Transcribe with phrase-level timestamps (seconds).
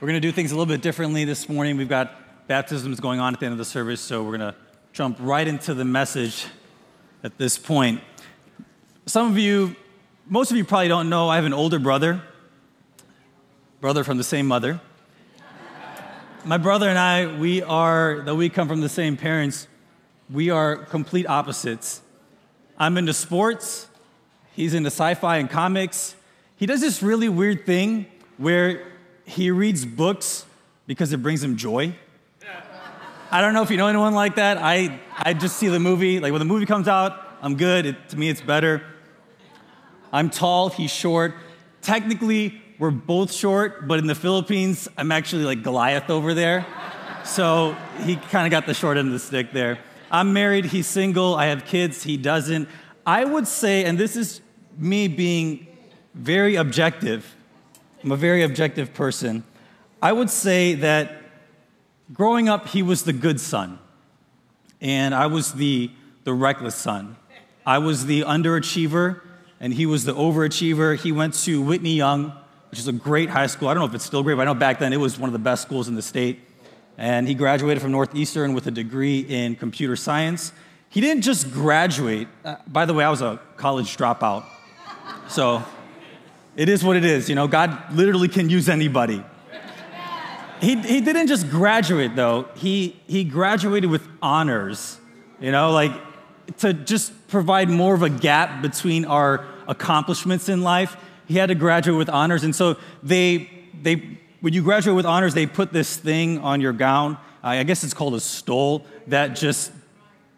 [0.00, 1.76] We're going to do things a little bit differently this morning.
[1.76, 4.54] We've got baptisms going on at the end of the service, so we're going to
[4.94, 6.46] jump right into the message
[7.22, 8.00] at this point.
[9.04, 9.76] Some of you,
[10.26, 12.22] most of you probably don't know, I have an older brother,
[13.82, 14.80] brother from the same mother.
[16.46, 19.68] My brother and I, we are, though we come from the same parents,
[20.30, 22.00] we are complete opposites.
[22.78, 23.86] I'm into sports,
[24.54, 26.14] he's into sci fi and comics.
[26.56, 28.06] He does this really weird thing
[28.38, 28.89] where
[29.30, 30.44] he reads books
[30.86, 31.94] because it brings him joy.
[33.30, 34.58] I don't know if you know anyone like that.
[34.58, 36.18] I, I just see the movie.
[36.18, 37.86] Like when the movie comes out, I'm good.
[37.86, 38.82] It, to me, it's better.
[40.12, 41.34] I'm tall, he's short.
[41.80, 46.66] Technically, we're both short, but in the Philippines, I'm actually like Goliath over there.
[47.24, 49.78] So he kind of got the short end of the stick there.
[50.10, 52.68] I'm married, he's single, I have kids, he doesn't.
[53.06, 54.40] I would say, and this is
[54.76, 55.68] me being
[56.14, 57.36] very objective,
[58.02, 59.44] I'm a very objective person.
[60.00, 61.22] I would say that
[62.14, 63.78] growing up, he was the good son,
[64.80, 65.90] and I was the,
[66.24, 67.16] the reckless son.
[67.66, 69.20] I was the underachiever,
[69.60, 70.98] and he was the overachiever.
[70.98, 72.32] He went to Whitney Young,
[72.70, 73.68] which is a great high school.
[73.68, 75.28] I don't know if it's still great, but I know back then it was one
[75.28, 76.40] of the best schools in the state.
[76.96, 80.52] And he graduated from Northeastern with a degree in computer science.
[80.88, 82.28] He didn't just graduate.
[82.44, 84.46] Uh, by the way, I was a college dropout.
[85.28, 85.62] So
[86.56, 87.28] it is what it is.
[87.28, 89.24] You know, God literally can use anybody.
[90.60, 94.98] He, he didn't just graduate, though, he, he graduated with honors.
[95.40, 95.92] You know, like
[96.58, 101.54] to just provide more of a gap between our accomplishments in life, he had to
[101.54, 102.44] graduate with honors.
[102.44, 103.48] And so they,
[103.80, 107.16] they when you graduate with honors, they put this thing on your gown.
[107.42, 109.72] I guess it's called a stole that just,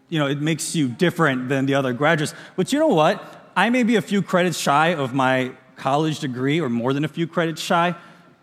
[0.09, 2.35] you know, it makes you different than the other graduates.
[2.55, 3.51] But you know what?
[3.57, 7.09] I may be a few credits shy of my college degree or more than a
[7.09, 7.95] few credits shy,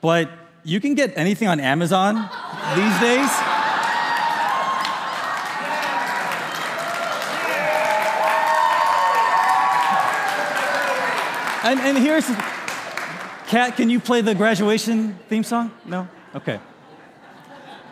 [0.01, 0.29] but
[0.63, 2.15] you can get anything on Amazon
[2.75, 3.29] these days.
[11.61, 12.25] And, and here's,
[13.47, 15.71] Kat, can you play the graduation theme song?
[15.85, 16.07] No?
[16.33, 16.59] Okay.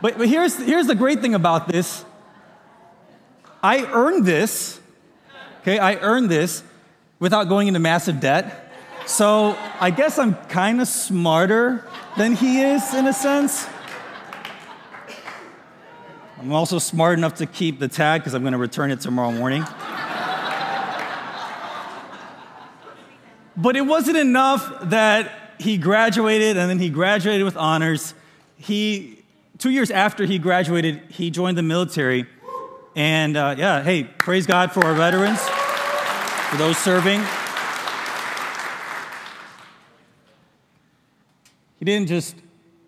[0.02, 2.06] But, but here's, here's the great thing about this
[3.62, 4.80] I earned this,
[5.62, 5.80] okay?
[5.80, 6.64] I earned this
[7.20, 8.67] without going into massive debt.
[9.08, 11.88] So I guess I'm kind of smarter
[12.18, 13.66] than he is in a sense.
[16.38, 19.32] I'm also smart enough to keep the tag because I'm going to return it tomorrow
[19.32, 19.64] morning.
[23.56, 28.14] but it wasn't enough that he graduated and then he graduated with honors.
[28.58, 29.24] He,
[29.58, 32.26] two years after he graduated, he joined the military.
[32.94, 35.40] And uh, yeah, hey, praise God for our veterans,
[36.50, 37.24] for those serving.
[41.78, 42.36] He didn't just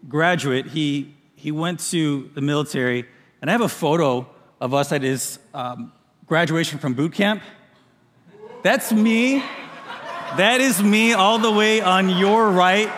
[0.08, 3.06] graduate, he, he went to the military.
[3.42, 4.28] And I have a photo
[4.60, 5.92] of us at his um,
[6.26, 7.42] graduation from boot camp.
[8.64, 9.44] That's me.
[10.38, 12.92] That is me all the way on your right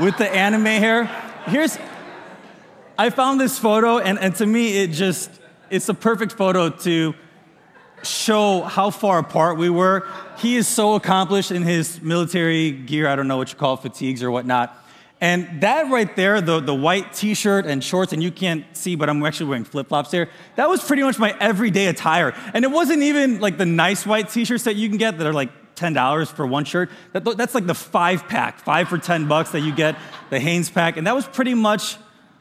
[0.00, 1.04] with the anime hair.
[1.46, 1.76] Here's,
[2.98, 5.30] I found this photo, and, and to me, it just,
[5.68, 7.14] it's a perfect photo to
[8.02, 10.08] show how far apart we were.
[10.38, 13.08] He is so accomplished in his military gear.
[13.08, 14.76] I don't know what you call it, fatigues or whatnot.
[15.20, 18.94] And that right there, the, the white t shirt and shorts, and you can't see,
[18.94, 22.34] but I'm actually wearing flip flops here, that was pretty much my everyday attire.
[22.54, 25.26] And it wasn't even like the nice white t shirts that you can get that
[25.26, 26.90] are like $10 for one shirt.
[27.12, 29.96] That, that's like the five pack, five for 10 bucks that you get,
[30.30, 30.96] the Hanes pack.
[30.96, 31.96] And that was pretty much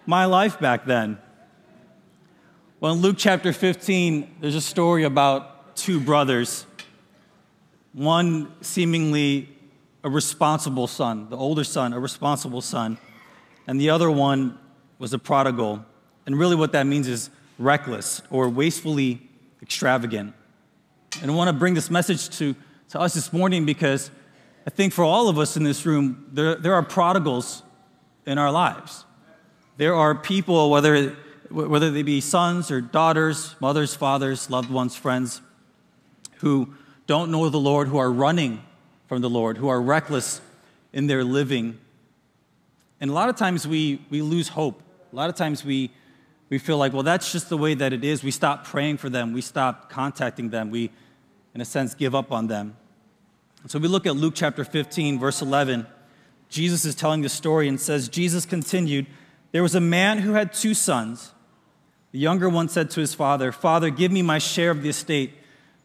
[0.06, 1.18] my life back then.
[2.80, 6.66] Well, in Luke chapter 15, there's a story about two brothers.
[7.92, 9.50] One seemingly
[10.04, 12.98] a responsible son, the older son, a responsible son,
[13.68, 14.58] and the other one
[14.98, 15.86] was a prodigal.
[16.26, 19.22] And really, what that means is reckless or wastefully
[19.62, 20.34] extravagant.
[21.22, 22.56] And I want to bring this message to,
[22.90, 24.12] to us this morning because
[24.66, 27.64] I think for all of us in this room, there, there are prodigals
[28.26, 29.06] in our lives.
[29.78, 31.10] There are people, whether,
[31.50, 35.42] whether they be sons or daughters, mothers, fathers, loved ones, friends,
[36.38, 36.74] who
[37.08, 38.64] don't know the Lord, who are running
[39.10, 40.40] from the Lord, who are reckless
[40.94, 41.80] in their living.
[43.02, 44.84] And a lot of times we, we lose hope.
[45.12, 45.90] A lot of times we,
[46.50, 48.24] we feel like, well, that's just the way that it is.
[48.24, 49.34] We stop praying for them.
[49.34, 50.70] We stop contacting them.
[50.70, 50.92] We,
[51.56, 52.78] in a sense, give up on them.
[53.66, 55.88] So we look at Luke chapter 15, verse 11.
[56.48, 59.08] Jesus is telling the story and says, Jesus continued,
[59.52, 61.34] There was a man who had two sons.
[62.12, 65.34] The younger one said to his father, Father, give me my share of the estate.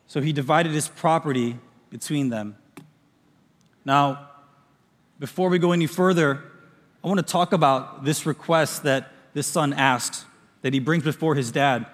[0.06, 2.56] So he divided his property between them.
[3.84, 4.30] Now,
[5.18, 6.42] before we go any further,
[7.02, 10.24] I want to talk about this request that this son asks,
[10.62, 11.86] that he brings before his dad.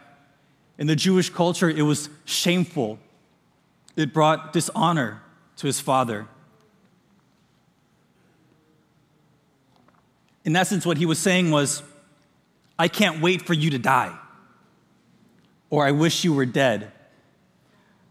[0.79, 2.99] In the Jewish culture, it was shameful,
[3.97, 5.21] it brought dishonor
[5.57, 6.29] to his father.
[10.45, 11.83] In essence, what he was saying was,
[12.79, 14.17] I can't wait for you to die,
[15.69, 16.93] or I wish you were dead.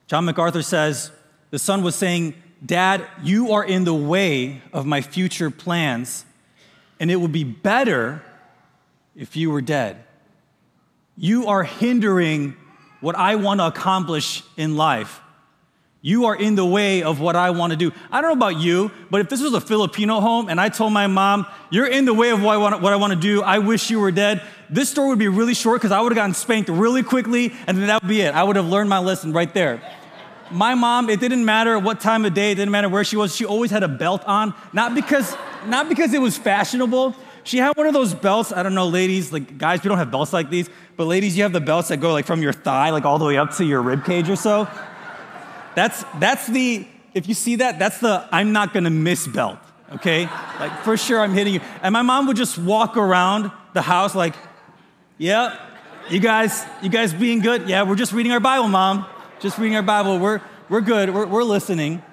[0.05, 1.11] John MacArthur says,
[1.49, 2.35] the son was saying,
[2.65, 6.25] Dad, you are in the way of my future plans,
[6.99, 8.21] and it would be better
[9.15, 10.03] if you were dead.
[11.17, 12.55] You are hindering
[13.01, 15.21] what I want to accomplish in life.
[16.01, 17.91] You are in the way of what I want to do.
[18.09, 20.93] I don't know about you, but if this was a Filipino home and I told
[20.93, 23.41] my mom, You're in the way of what I want, what I want to do,
[23.41, 26.15] I wish you were dead, this story would be really short because I would have
[26.15, 28.33] gotten spanked really quickly and then that would be it.
[28.33, 29.81] I would have learned my lesson right there.
[30.51, 33.35] My mom, it didn't matter what time of day, it didn't matter where she was,
[33.35, 35.35] she always had a belt on, not because,
[35.65, 37.15] not because it was fashionable.
[37.43, 40.11] She had one of those belts, I don't know, ladies, like guys, we don't have
[40.11, 42.89] belts like these, but ladies, you have the belts that go like from your thigh,
[42.89, 44.67] like all the way up to your rib cage or so.
[45.75, 49.59] That's, that's the, if you see that, that's the I'm not gonna miss belt,
[49.93, 50.27] okay?
[50.59, 51.61] Like for sure I'm hitting you.
[51.83, 54.33] And my mom would just walk around the house like,
[55.17, 55.59] yeah,
[56.09, 57.69] you guys, you guys being good?
[57.69, 59.05] Yeah, we're just reading our Bible, mom.
[59.39, 60.19] Just reading our Bible.
[60.19, 62.03] We're, we're good, we're, we're listening.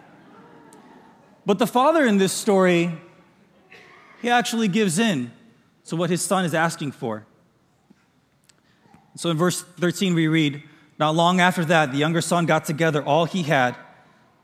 [1.44, 2.92] But the father in this story,
[4.22, 5.32] he actually gives in
[5.86, 7.26] to what his son is asking for.
[9.16, 10.62] So in verse 13, we read,
[11.00, 13.74] not long after that, the younger son got together all he had,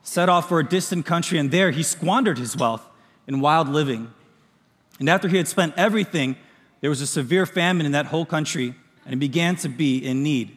[0.03, 2.85] set off for a distant country, and there he squandered his wealth
[3.29, 4.13] in wild living.
[4.99, 6.35] And after he had spent everything,
[6.81, 8.75] there was a severe famine in that whole country,
[9.05, 10.57] and he began to be in need.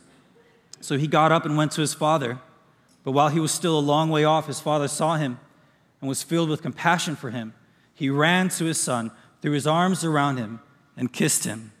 [0.81, 2.39] So he got up and went to his father.
[3.03, 5.39] But while he was still a long way off, his father saw him
[6.01, 7.53] and was filled with compassion for him.
[7.93, 9.11] He ran to his son,
[9.41, 10.59] threw his arms around him,
[10.97, 11.71] and kissed him.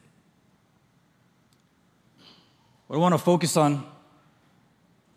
[2.87, 3.85] What I want to focus on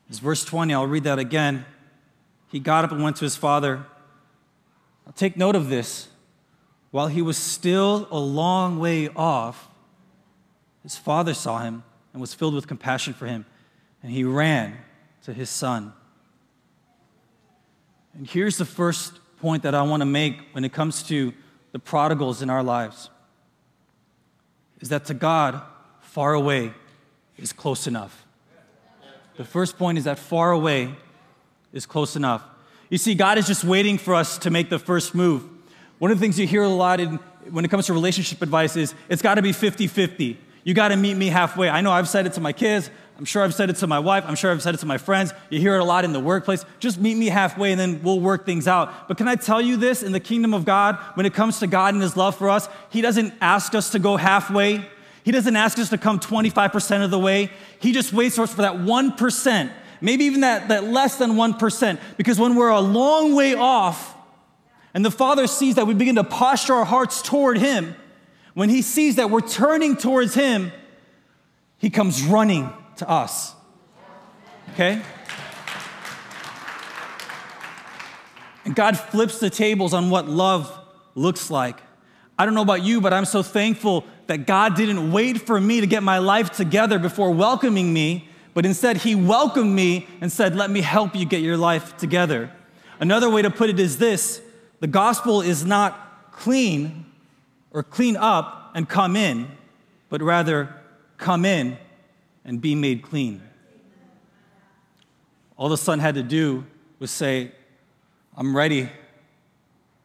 [0.08, 0.72] is verse 20.
[0.72, 1.64] I'll read that again.
[2.50, 3.84] He got up and went to his father.
[5.06, 6.08] I'll take note of this.
[6.90, 9.68] While he was still a long way off,
[10.84, 11.82] his father saw him
[12.12, 13.44] and was filled with compassion for him,
[14.04, 14.76] and he ran
[15.24, 15.94] to his son.
[18.12, 21.32] And here's the first point that I want to make when it comes to
[21.72, 23.08] the prodigals in our lives
[24.80, 25.60] is that to God,
[26.00, 26.74] far away
[27.38, 28.26] is close enough.
[29.38, 30.94] The first point is that far away
[31.72, 32.42] is close enough.
[32.90, 35.48] You see, God is just waiting for us to make the first move.
[35.98, 37.18] One of the things you hear a lot in,
[37.50, 40.38] when it comes to relationship advice is it's got to be 50 50.
[40.62, 41.68] You got to meet me halfway.
[41.68, 42.90] I know I've said it to my kids.
[43.16, 44.24] I'm sure I've said it to my wife.
[44.26, 45.32] I'm sure I've said it to my friends.
[45.48, 46.64] You hear it a lot in the workplace.
[46.80, 49.06] Just meet me halfway and then we'll work things out.
[49.06, 50.02] But can I tell you this?
[50.02, 52.68] In the kingdom of God, when it comes to God and His love for us,
[52.90, 54.84] He doesn't ask us to go halfway.
[55.22, 57.50] He doesn't ask us to come 25% of the way.
[57.78, 62.00] He just waits for us for that 1%, maybe even that, that less than 1%.
[62.16, 64.16] Because when we're a long way off,
[64.92, 67.94] and the Father sees that we begin to posture our hearts toward Him,
[68.54, 70.72] when He sees that we're turning towards Him,
[71.78, 73.54] He comes running to us.
[74.72, 75.02] Okay?
[78.64, 80.72] And God flips the tables on what love
[81.14, 81.80] looks like.
[82.38, 85.80] I don't know about you, but I'm so thankful that God didn't wait for me
[85.80, 90.56] to get my life together before welcoming me, but instead He welcomed me and said,
[90.56, 92.50] Let me help you get your life together.
[92.98, 94.40] Another way to put it is this
[94.80, 97.06] the gospel is not clean
[97.70, 99.48] or clean up and come in,
[100.08, 100.74] but rather
[101.18, 101.78] come in
[102.44, 103.42] and be made clean.
[105.56, 106.66] All the son had to do
[106.98, 107.52] was say,
[108.36, 108.90] I'm ready.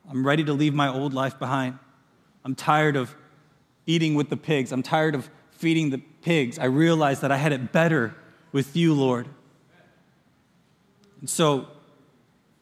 [0.09, 1.79] I'm ready to leave my old life behind.
[2.45, 3.15] I'm tired of
[3.85, 4.71] eating with the pigs.
[4.71, 6.57] I'm tired of feeding the pigs.
[6.59, 8.15] I realized that I had it better
[8.51, 9.27] with you, Lord.
[11.19, 11.67] And so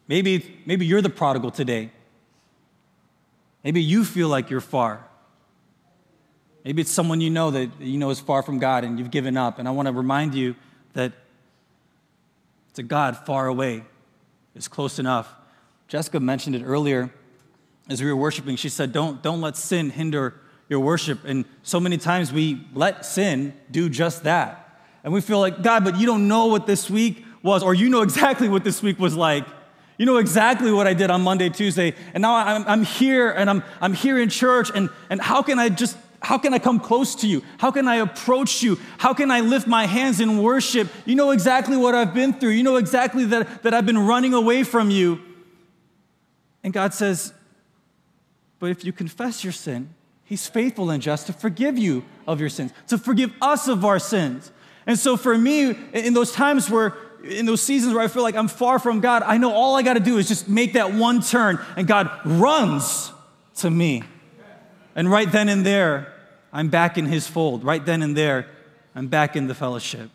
[0.08, 1.92] maybe, maybe you're the prodigal today.
[3.62, 5.07] Maybe you feel like you're far.
[6.64, 9.36] Maybe it's someone you know that you know is far from God and you've given
[9.36, 9.58] up.
[9.58, 10.54] And I want to remind you
[10.94, 11.12] that
[12.74, 13.84] to God, far away
[14.54, 15.32] is close enough.
[15.88, 17.10] Jessica mentioned it earlier.
[17.88, 20.34] as we were worshiping, she said, Don't, don't let sin hinder
[20.68, 21.24] your worship.
[21.24, 24.80] And so many times we let sin do just that.
[25.02, 27.88] And we feel like, God, but you don't know what this week was, or you
[27.88, 29.46] know exactly what this week was like.
[29.96, 33.50] You know exactly what I did on Monday, Tuesday, and now I'm, I'm here and
[33.50, 36.80] I'm, I'm here in church, and, and how can I just how can I come
[36.80, 37.42] close to you?
[37.58, 38.78] How can I approach you?
[38.98, 40.88] How can I lift my hands in worship?
[41.04, 42.50] You know exactly what I've been through.
[42.50, 45.20] You know exactly that, that I've been running away from you.
[46.64, 47.32] And God says,
[48.58, 49.94] But if you confess your sin,
[50.24, 53.98] He's faithful and just to forgive you of your sins, to forgive us of our
[53.98, 54.52] sins.
[54.86, 58.34] And so for me, in those times where, in those seasons where I feel like
[58.34, 60.92] I'm far from God, I know all I got to do is just make that
[60.92, 63.12] one turn, and God runs
[63.56, 64.02] to me.
[64.98, 66.12] And right then and there,
[66.52, 67.62] I'm back in His fold.
[67.62, 68.48] Right then and there,
[68.96, 70.10] I'm back in the fellowship.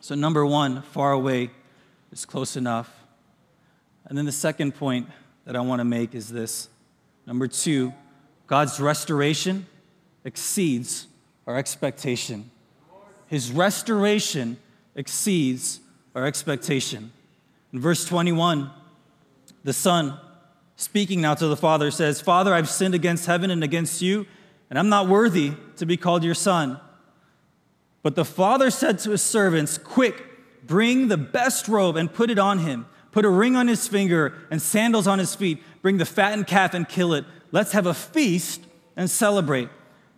[0.00, 1.50] So, number one, far away
[2.10, 2.90] is close enough.
[4.06, 5.10] And then the second point
[5.44, 6.70] that I want to make is this
[7.26, 7.92] number two,
[8.46, 9.66] God's restoration
[10.24, 11.06] exceeds
[11.46, 12.50] our expectation.
[13.26, 14.56] His restoration
[14.94, 15.80] exceeds
[16.14, 17.12] our expectation.
[17.74, 18.70] In verse 21,
[19.64, 20.18] the Son,
[20.82, 24.26] speaking now to the Father, says, Father, I've sinned against heaven and against you,
[24.68, 26.80] and I'm not worthy to be called your Son.
[28.02, 30.24] But the Father said to his servants, Quick,
[30.66, 32.86] bring the best robe and put it on him.
[33.12, 35.62] Put a ring on his finger and sandals on his feet.
[35.82, 37.24] Bring the fattened calf and kill it.
[37.52, 38.62] Let's have a feast
[38.96, 39.68] and celebrate.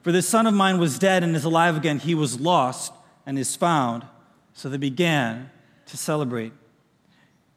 [0.02, 1.98] For this son of mine was dead and is alive again.
[1.98, 2.92] He was lost
[3.26, 4.06] and is found.
[4.52, 5.50] So they began
[5.86, 6.52] to celebrate.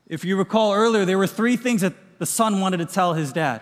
[0.08, 3.32] If you recall earlier, there were three things that the son wanted to tell his
[3.32, 3.62] dad.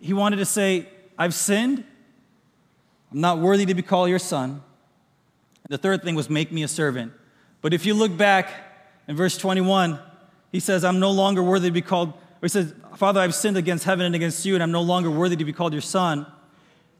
[0.00, 0.88] He wanted to say,
[1.18, 1.84] I've sinned.
[3.12, 4.62] I'm not worthy to be called your son.
[5.68, 7.12] The third thing was, make me a servant.
[7.60, 8.50] But if you look back
[9.08, 9.98] in verse 21,
[10.50, 13.84] he says, I'm no longer worthy to be called, he says, Father, I've sinned against
[13.84, 16.26] heaven and against you, and I'm no longer worthy to be called your son.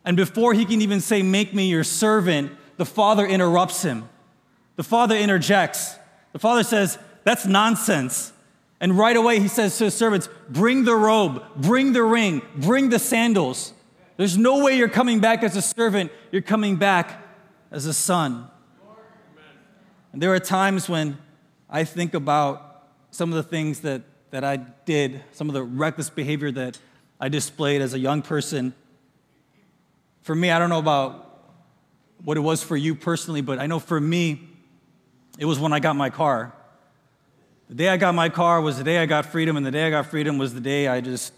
[0.04, 4.08] And before he can even say, Make me your servant, the father interrupts him.
[4.76, 5.96] The father interjects.
[6.32, 8.32] The father says, That's nonsense.
[8.82, 12.88] And right away he says to his servants, Bring the robe, bring the ring, bring
[12.88, 13.72] the sandals.
[14.16, 17.22] There's no way you're coming back as a servant, you're coming back
[17.70, 18.48] as a son.
[20.12, 21.16] And there are times when
[21.70, 26.10] I think about some of the things that, that I did, some of the reckless
[26.10, 26.76] behavior that
[27.20, 28.74] I displayed as a young person.
[30.22, 31.52] For me, I don't know about
[32.24, 34.48] what it was for you personally, but I know for me,
[35.38, 36.52] it was when I got my car.
[37.68, 39.86] The day I got my car was the day I got freedom, and the day
[39.86, 41.32] I got freedom was the day I just,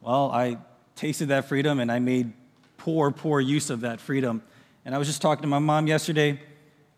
[0.00, 0.58] well, I
[0.96, 2.32] tasted that freedom and I made
[2.76, 4.42] poor, poor use of that freedom.
[4.84, 6.40] And I was just talking to my mom yesterday,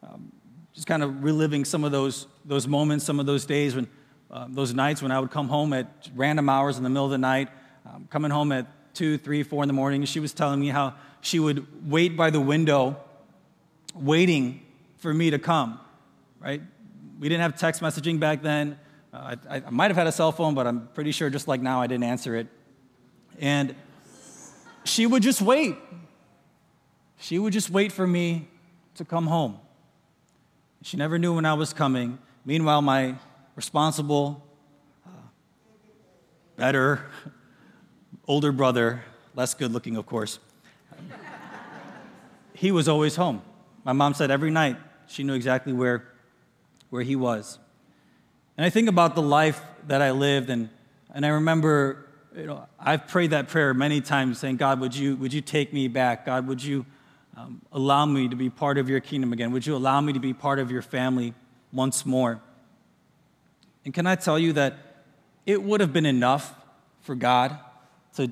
[0.03, 0.33] um,
[0.75, 3.87] just kind of reliving some of those, those moments, some of those days when,
[4.31, 7.11] uh, those nights when I would come home at random hours in the middle of
[7.13, 7.49] the night,
[7.87, 10.05] um, coming home at two, three, four in the morning.
[10.05, 12.97] She was telling me how she would wait by the window,
[13.95, 14.63] waiting
[14.99, 15.79] for me to come,
[16.41, 16.63] right?
[17.23, 18.77] We didn't have text messaging back then.
[19.15, 21.61] Uh, I, I might have had a cell phone, but I'm pretty sure just like
[21.63, 22.49] now I didn't answer it.
[23.39, 23.77] And
[24.83, 25.77] she would just wait.
[27.19, 28.49] She would just wait for me
[28.97, 29.61] to come home.
[30.83, 32.19] She never knew when I was coming.
[32.45, 33.15] Meanwhile, my
[33.55, 34.45] responsible,
[35.07, 35.11] uh,
[36.57, 37.07] better,
[38.27, 39.05] older brother,
[39.37, 40.41] less good looking, of course,
[42.53, 43.43] he was always home.
[43.85, 44.77] My mom said every night
[45.07, 46.09] she knew exactly where,
[46.93, 47.59] where he was.
[48.59, 50.69] And I think about the life that I lived, and,
[51.15, 52.05] and I remember,
[52.37, 55.73] you know, I've prayed that prayer many times saying, God, would you, would you take
[55.73, 56.27] me back?
[56.27, 56.85] God, would you
[57.35, 59.53] um, allow me to be part of your kingdom again?
[59.53, 61.33] Would you allow me to be part of your family
[61.73, 62.43] once more?
[63.87, 64.77] And can I tell you that
[65.47, 66.55] it would have been enough
[67.01, 67.59] for God
[68.17, 68.31] to,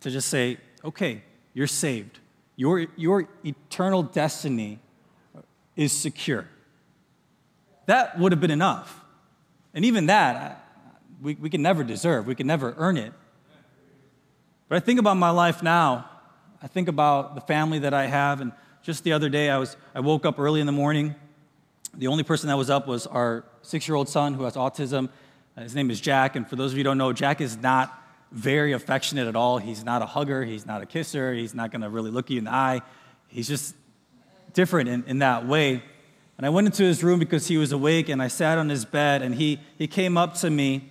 [0.00, 1.22] to just say, okay,
[1.52, 2.18] you're saved.
[2.56, 4.78] Your, your eternal destiny
[5.76, 6.48] is secure.
[7.86, 9.00] That would have been enough.
[9.74, 10.64] And even that,
[11.20, 13.12] we, we can never deserve, we can never earn it.
[14.68, 16.08] But I think about my life now,
[16.62, 19.76] I think about the family that I have, and just the other day, I, was,
[19.94, 21.14] I woke up early in the morning.
[21.94, 25.08] The only person that was up was our six year old son who has autism.
[25.56, 28.02] His name is Jack, and for those of you who don't know, Jack is not
[28.32, 29.58] very affectionate at all.
[29.58, 32.44] He's not a hugger, he's not a kisser, he's not gonna really look you in
[32.44, 32.82] the eye.
[33.28, 33.74] He's just
[34.52, 35.82] different in, in that way.
[36.36, 38.84] And I went into his room because he was awake, and I sat on his
[38.84, 40.90] bed, and he, he came up to me,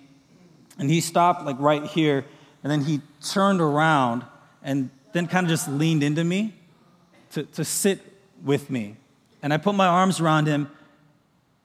[0.80, 2.26] and he stopped like right here,
[2.64, 4.24] and then he turned around
[4.64, 6.54] and then kind of just leaned into me
[7.32, 8.00] to, to sit
[8.44, 8.96] with me.
[9.42, 10.70] And I put my arms around him,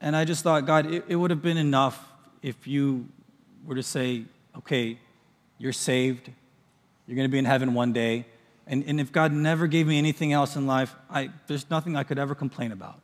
[0.01, 2.05] and I just thought, God, it, it would have been enough
[2.41, 3.07] if you
[3.65, 4.25] were to say,
[4.57, 4.97] okay,
[5.57, 6.29] you're saved,
[7.07, 8.25] You're going to be in heaven one day.
[8.67, 12.03] And, and if God never gave me anything else in life, I, there's nothing I
[12.03, 12.98] could ever complain about.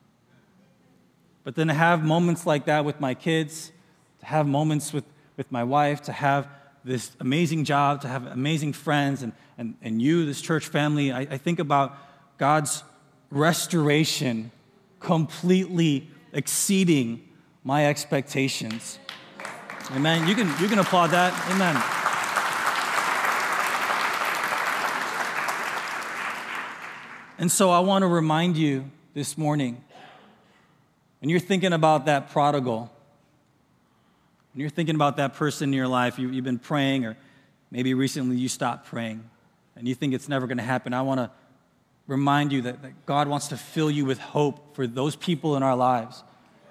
[1.45, 3.71] But then to have moments like that with my kids,
[4.19, 5.05] to have moments with,
[5.37, 6.49] with my wife, to have
[6.83, 11.21] this amazing job, to have amazing friends, and, and, and you, this church family, I,
[11.21, 11.97] I think about
[12.39, 12.83] God's
[13.29, 14.51] restoration
[14.99, 17.29] completely exceeding
[17.63, 18.97] my expectations.
[19.91, 20.27] Amen.
[20.27, 21.31] You can, you can applaud that.
[21.51, 21.75] Amen.
[27.37, 29.84] And so I want to remind you this morning
[31.25, 32.81] when you're thinking about that prodigal,
[34.53, 37.17] when you're thinking about that person in your life, you, have been praying, or
[37.71, 39.27] maybe recently you stopped praying
[39.75, 41.31] and you think it's never going to happen, I want to
[42.05, 45.63] remind you that, that God wants to fill you with hope for those people in
[45.63, 46.23] our lives.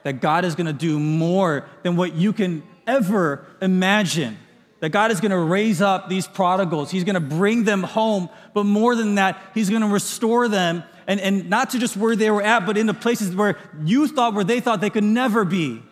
[0.04, 4.38] That God is going to do more than what you can ever imagine
[4.84, 6.90] that God is going to raise up these prodigals.
[6.90, 8.28] He's going to bring them home.
[8.52, 12.14] But more than that, He's going to restore them and, and not to just where
[12.14, 15.46] they were at, but into places where you thought, where they thought they could never
[15.46, 15.82] be.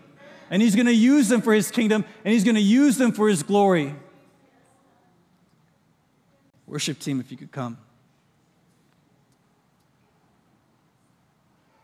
[0.51, 3.13] And He's going to use them for His kingdom and He's going to use them
[3.13, 3.95] for His glory.
[6.67, 7.79] Worship team, if you could come.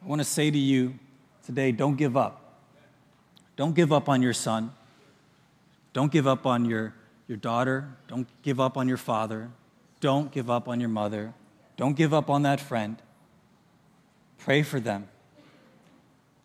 [0.05, 0.99] I want to say to you
[1.47, 2.61] today don't give up.
[3.57, 4.73] Don't give up on your son.
[5.99, 6.95] Don't give up on your
[7.27, 7.89] your daughter.
[8.07, 9.51] Don't give up on your father.
[9.99, 11.35] Don't give up on your mother.
[11.77, 13.03] Don't give up on that friend.
[14.39, 15.09] Pray for them.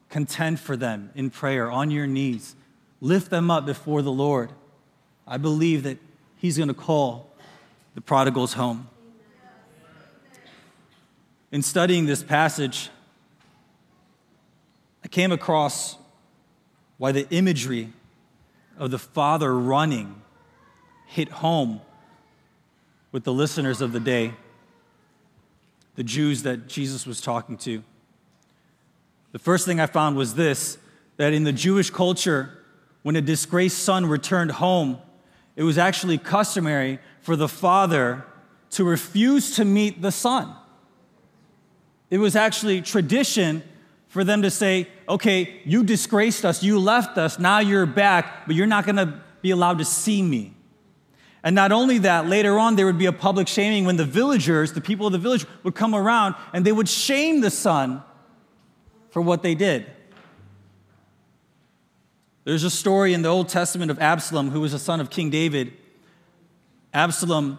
[0.10, 2.56] Contend for them in prayer on your knees.
[3.00, 4.52] Lift them up before the Lord.
[5.28, 6.00] I believe that
[6.36, 7.30] He's going to call
[7.94, 8.90] the prodigals home.
[11.52, 12.90] In studying this passage,
[15.04, 15.96] I came across
[16.98, 17.94] why the imagery
[18.77, 20.22] of the father running
[21.08, 21.82] hit home
[23.12, 24.34] with the listeners of the day,
[25.96, 27.84] the Jews that Jesus was talking to.
[29.32, 30.78] The first thing I found was this
[31.17, 32.58] that in the Jewish culture,
[33.04, 34.98] when a disgraced son returned home,
[35.56, 38.26] it was actually customary for the father
[38.71, 40.56] to refuse to meet the son.
[42.10, 43.63] It was actually tradition
[44.13, 48.56] for them to say, okay, you disgraced us, you left us, now you're back, but
[48.56, 50.54] you're not gonna be allowed to see me.
[51.43, 54.73] And not only that, later on, there would be a public shaming when the villagers,
[54.73, 58.04] the people of the village, would come around and they would shame the son
[59.10, 59.88] for what they did.
[62.43, 65.32] There's a story in the Old Testament of Absalom, who was a son of King
[65.32, 65.73] David.
[66.93, 67.58] Absalom,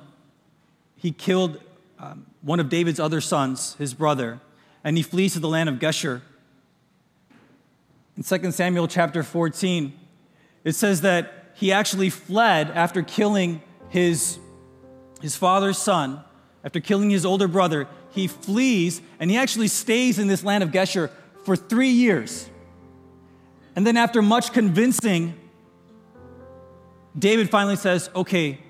[0.94, 1.60] he killed
[1.98, 4.38] um, one of David's other sons, his brother,
[4.84, 6.22] and he flees to the land of Geshur.
[8.16, 9.92] In 2 Samuel chapter 14,
[10.62, 14.38] it says that he actually fled after killing his,
[15.20, 16.22] his father's son,
[16.64, 20.70] after killing his older brother, he flees and he actually stays in this land of
[20.70, 21.10] Geshur
[21.44, 22.48] for three years.
[23.76, 25.34] And then, after much convincing,
[27.18, 28.60] David finally says, Okay,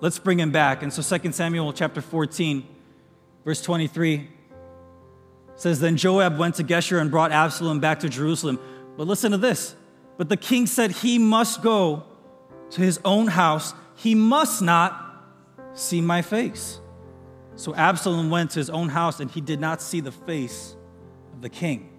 [0.00, 0.82] let's bring him back.
[0.82, 2.66] And so 2 Samuel chapter 14,
[3.44, 4.28] verse 23
[5.58, 8.58] says, Then Joab went to Geshur and brought Absalom back to Jerusalem.
[8.96, 9.76] But listen to this.
[10.16, 12.04] But the king said he must go
[12.70, 15.24] to his own house he must not
[15.74, 16.80] see my face.
[17.56, 20.76] So Absalom went to his own house and he did not see the face
[21.34, 21.90] of the king.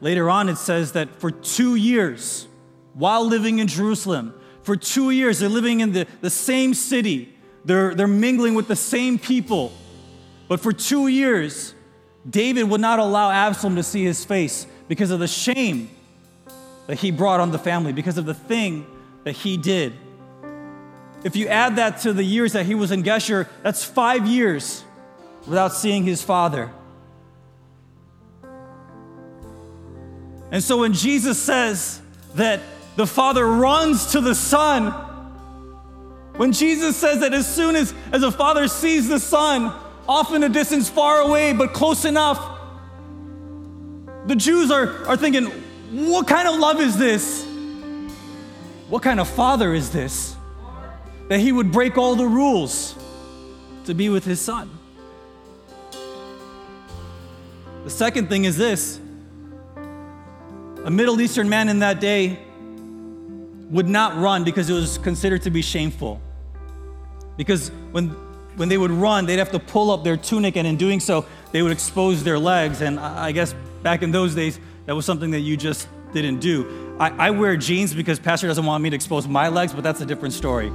[0.00, 2.48] Later on, it says that for two years,
[2.94, 7.94] while living in Jerusalem, for two years, they're living in the, the same city, they're,
[7.94, 9.72] they're mingling with the same people.
[10.48, 11.74] But for two years,
[12.28, 15.90] David would not allow Absalom to see his face because of the shame
[16.86, 18.86] that he brought on the family, because of the thing
[19.24, 19.92] that he did.
[21.22, 24.84] If you add that to the years that he was in Geshur, that's five years
[25.46, 26.70] without seeing his father.
[30.50, 32.02] And so when Jesus says
[32.34, 32.60] that
[32.96, 34.90] the Father runs to the Son,
[36.36, 39.72] when Jesus says that as soon as, as a father sees the Son,
[40.10, 42.58] off in a distance, far away, but close enough,
[44.26, 45.46] the Jews are, are thinking,
[46.08, 47.46] what kind of love is this?
[48.88, 50.36] What kind of father is this?
[51.30, 52.96] that he would break all the rules
[53.84, 54.68] to be with his son.
[57.84, 58.98] The second thing is this
[60.84, 62.40] a Middle Eastern man in that day
[63.70, 66.20] would not run because it was considered to be shameful.
[67.36, 68.08] Because when,
[68.60, 71.24] when they would run, they'd have to pull up their tunic, and in doing so,
[71.50, 72.82] they would expose their legs.
[72.82, 76.94] And I guess back in those days, that was something that you just didn't do.
[77.00, 80.02] I, I wear jeans because Pastor doesn't want me to expose my legs, but that's
[80.02, 80.70] a different story.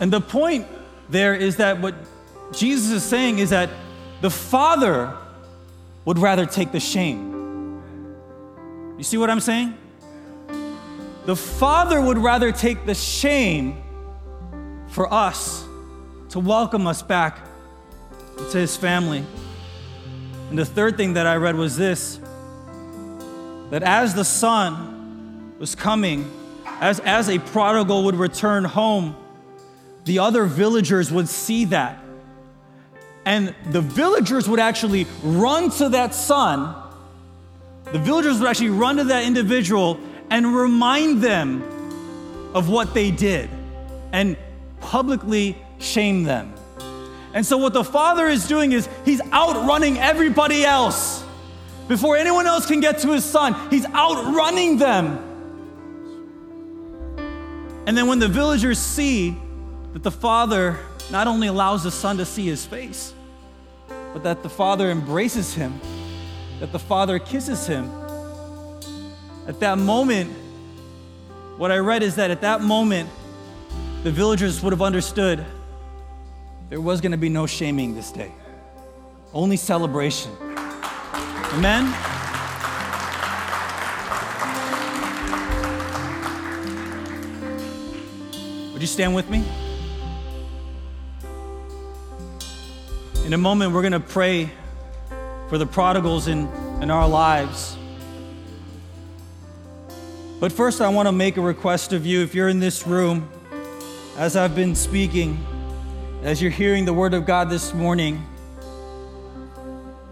[0.00, 0.66] And the point
[1.08, 1.94] there is that what
[2.52, 3.70] Jesus is saying is that
[4.20, 5.16] the Father
[6.04, 7.80] would rather take the shame.
[8.98, 9.78] You see what I'm saying?
[11.24, 13.80] The Father would rather take the shame
[14.88, 15.64] for us
[16.30, 17.38] to welcome us back
[18.50, 19.24] to His family.
[20.50, 22.18] And the third thing that I read was this
[23.70, 26.30] that as the Son was coming,
[26.80, 29.16] as, as a prodigal would return home,
[30.04, 32.02] the other villagers would see that.
[33.24, 36.74] And the villagers would actually run to that son.
[37.92, 40.00] The villagers would actually run to that individual
[40.32, 41.62] and remind them
[42.54, 43.50] of what they did
[44.12, 44.34] and
[44.80, 46.54] publicly shame them.
[47.34, 51.22] And so, what the father is doing is he's outrunning everybody else.
[51.86, 55.18] Before anyone else can get to his son, he's outrunning them.
[57.86, 59.36] And then, when the villagers see
[59.92, 60.78] that the father
[61.10, 63.12] not only allows the son to see his face,
[64.14, 65.78] but that the father embraces him,
[66.60, 67.90] that the father kisses him,
[69.46, 70.30] at that moment,
[71.56, 73.08] what I read is that at that moment,
[74.04, 75.44] the villagers would have understood
[76.70, 78.32] there was going to be no shaming this day,
[79.34, 80.32] only celebration.
[81.54, 81.84] Amen?
[88.72, 89.44] Would you stand with me?
[93.26, 94.50] In a moment, we're going to pray
[95.48, 96.48] for the prodigals in,
[96.80, 97.76] in our lives.
[100.42, 102.20] But first, I want to make a request of you.
[102.20, 103.30] If you're in this room,
[104.16, 105.38] as I've been speaking,
[106.24, 108.26] as you're hearing the word of God this morning,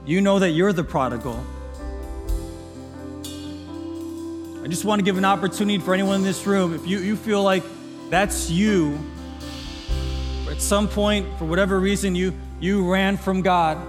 [0.07, 1.45] you know that you're the prodigal.
[4.63, 6.75] I just want to give an opportunity for anyone in this room.
[6.77, 7.65] If you, you feel like
[8.09, 9.01] that's you,
[10.49, 13.85] at some point, for whatever reason, you, you ran from God.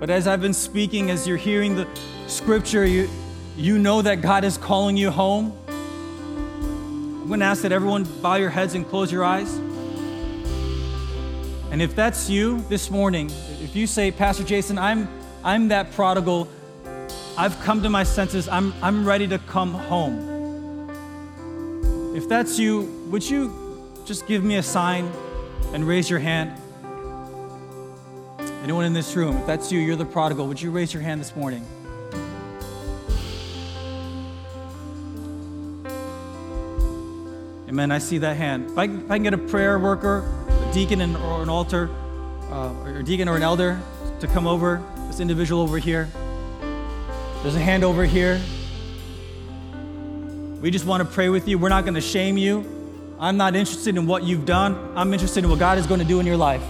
[0.00, 1.86] But as I've been speaking, as you're hearing the
[2.26, 3.08] scripture, you,
[3.56, 5.56] you know that God is calling you home.
[7.30, 9.54] Going to ask that everyone bow your heads and close your eyes.
[11.70, 13.30] And if that's you this morning,
[13.62, 15.08] if you say, Pastor Jason, I'm,
[15.44, 16.48] I'm that prodigal,
[17.38, 20.90] I've come to my senses, I'm, I'm ready to come home.
[22.16, 23.54] If that's you, would you
[24.04, 25.08] just give me a sign
[25.72, 26.60] and raise your hand?
[28.64, 31.20] Anyone in this room, if that's you, you're the prodigal, would you raise your hand
[31.20, 31.64] this morning?
[37.70, 37.92] Amen.
[37.92, 38.68] I see that hand.
[38.68, 41.88] If I, if I can get a prayer worker, a deacon and, or an altar,
[42.50, 43.80] uh, or a deacon or an elder
[44.18, 46.08] to come over, this individual over here.
[47.42, 48.40] There's a hand over here.
[50.60, 51.60] We just want to pray with you.
[51.60, 52.64] We're not going to shame you.
[53.20, 54.92] I'm not interested in what you've done.
[54.96, 56.64] I'm interested in what God is going to do in your life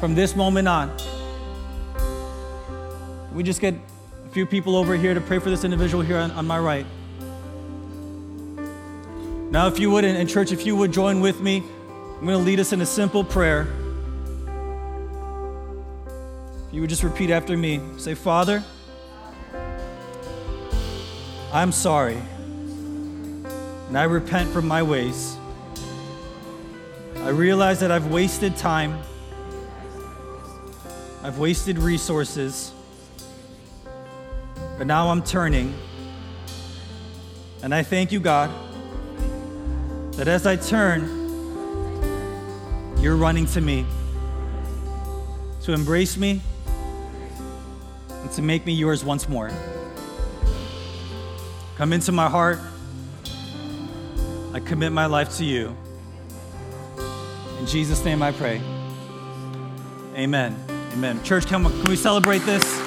[0.00, 0.90] from this moment on.
[3.32, 3.74] We just get
[4.26, 6.84] a few people over here to pray for this individual here on, on my right.
[9.52, 12.42] Now, if you would, in church, if you would join with me, I'm going to
[12.42, 13.68] lead us in a simple prayer.
[16.68, 18.64] If you would just repeat after me say, Father,
[21.52, 22.16] I'm sorry,
[23.44, 25.36] and I repent from my ways.
[27.16, 28.98] I realize that I've wasted time,
[31.22, 32.72] I've wasted resources,
[34.78, 35.74] but now I'm turning.
[37.62, 38.50] And I thank you, God
[40.12, 41.02] that as I turn,
[42.98, 43.86] you're running to me
[45.62, 46.40] to embrace me
[48.10, 49.50] and to make me yours once more.
[51.76, 52.58] Come into my heart.
[54.52, 55.74] I commit my life to you.
[57.58, 58.60] In Jesus' name I pray.
[60.14, 60.56] Amen.
[60.92, 61.22] Amen.
[61.24, 62.81] Church, can, can we celebrate this?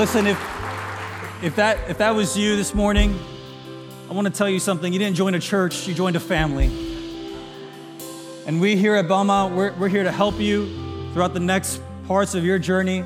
[0.00, 0.38] Listen, if,
[1.42, 3.20] if, that, if that was you this morning,
[4.08, 4.90] I want to tell you something.
[4.94, 6.68] You didn't join a church, you joined a family.
[8.46, 10.68] And we here at Belmont, we're, we're here to help you
[11.12, 13.04] throughout the next parts of your journey.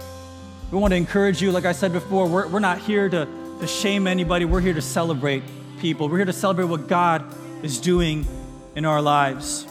[0.70, 3.26] We want to encourage you, like I said before, we're, we're not here to,
[3.58, 5.42] to shame anybody, we're here to celebrate
[5.80, 6.08] people.
[6.08, 7.24] We're here to celebrate what God
[7.64, 8.24] is doing
[8.76, 9.66] in our lives.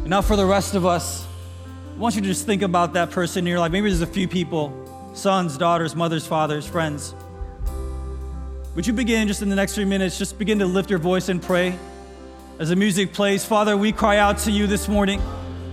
[0.00, 1.24] And now, for the rest of us,
[1.94, 3.70] I want you to just think about that person in your life.
[3.70, 4.81] Maybe there's a few people
[5.14, 7.14] sons, daughters, mothers, fathers, friends.
[8.74, 11.28] Would you begin just in the next three minutes, just begin to lift your voice
[11.28, 11.78] and pray
[12.58, 13.44] as the music plays?
[13.44, 15.20] Father, we cry out to you this morning.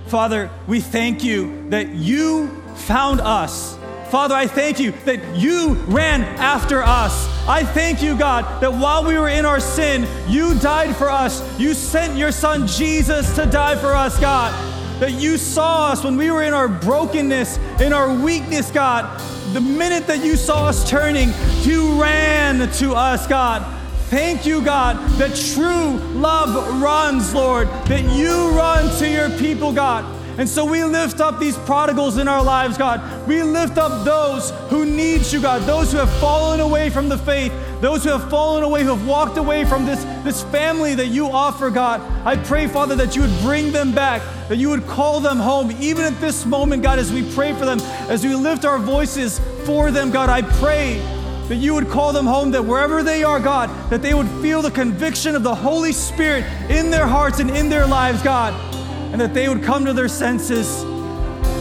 [0.07, 3.77] Father, we thank you that you found us.
[4.09, 9.03] Father, I thank you that you ran after us I thank you, God, that while
[9.03, 11.41] we were in our sin, you died for us.
[11.59, 14.53] You sent your son Jesus to die for us, God.
[14.99, 19.19] That you saw us when we were in our brokenness, in our weakness, God.
[19.53, 21.29] The minute that you saw us turning,
[21.61, 23.65] you ran to us, God.
[24.09, 30.18] Thank you, God, that true love runs, Lord, that you run to your people, God.
[30.39, 33.27] And so we lift up these prodigals in our lives, God.
[33.27, 37.17] We lift up those who need you, God, those who have fallen away from the
[37.17, 41.07] faith, those who have fallen away, who have walked away from this, this family that
[41.07, 41.99] you offer, God.
[42.25, 45.75] I pray, Father, that you would bring them back, that you would call them home,
[45.81, 49.41] even at this moment, God, as we pray for them, as we lift our voices
[49.65, 50.29] for them, God.
[50.29, 50.99] I pray
[51.49, 54.61] that you would call them home, that wherever they are, God, that they would feel
[54.61, 58.68] the conviction of the Holy Spirit in their hearts and in their lives, God
[59.11, 60.83] and that they would come to their senses.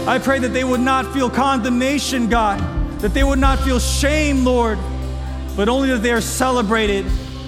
[0.06, 2.60] I pray that they would not feel condemnation, God,
[3.00, 4.78] that they would not feel shame, Lord,
[5.56, 7.04] but only that they are celebrated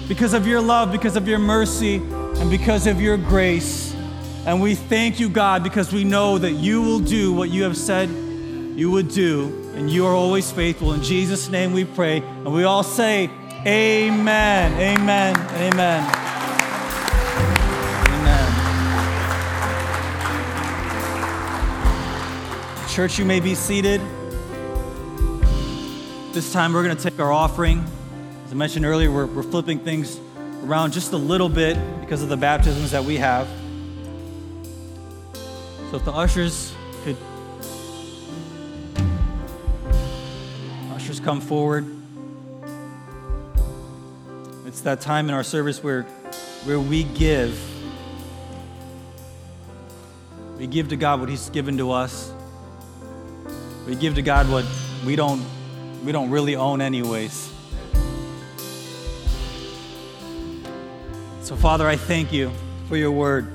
[0.07, 3.95] because of your love, because of your mercy, and because of your grace.
[4.45, 7.77] And we thank you, God, because we know that you will do what you have
[7.77, 8.09] said
[8.75, 10.93] you would do, and you are always faithful.
[10.93, 12.17] In Jesus' name we pray.
[12.21, 13.29] And we all say,
[13.65, 16.20] Amen, amen, amen.
[22.91, 24.01] Church, you may be seated.
[26.33, 27.85] This time we're going to take our offering.
[28.45, 30.19] As I mentioned earlier, we're, we're flipping things
[30.65, 33.47] around just a little bit because of the baptisms that we have.
[35.89, 36.73] So if the ushers
[37.05, 37.15] could
[40.93, 41.85] ushers come forward.
[44.65, 46.03] It's that time in our service where
[46.65, 47.57] where we give
[50.57, 52.33] we give to God what he's given to us.
[53.85, 54.65] We give to God what
[55.05, 55.43] we don't
[56.03, 57.51] we don't really own anyways.
[61.41, 62.51] So Father, I thank you
[62.87, 63.51] for your word.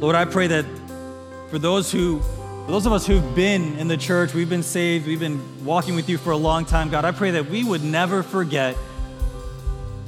[0.00, 0.64] Lord, I pray that
[1.50, 2.20] for those who
[2.64, 5.94] for those of us who've been in the church, we've been saved, we've been walking
[5.94, 8.74] with you for a long time, God, I pray that we would never forget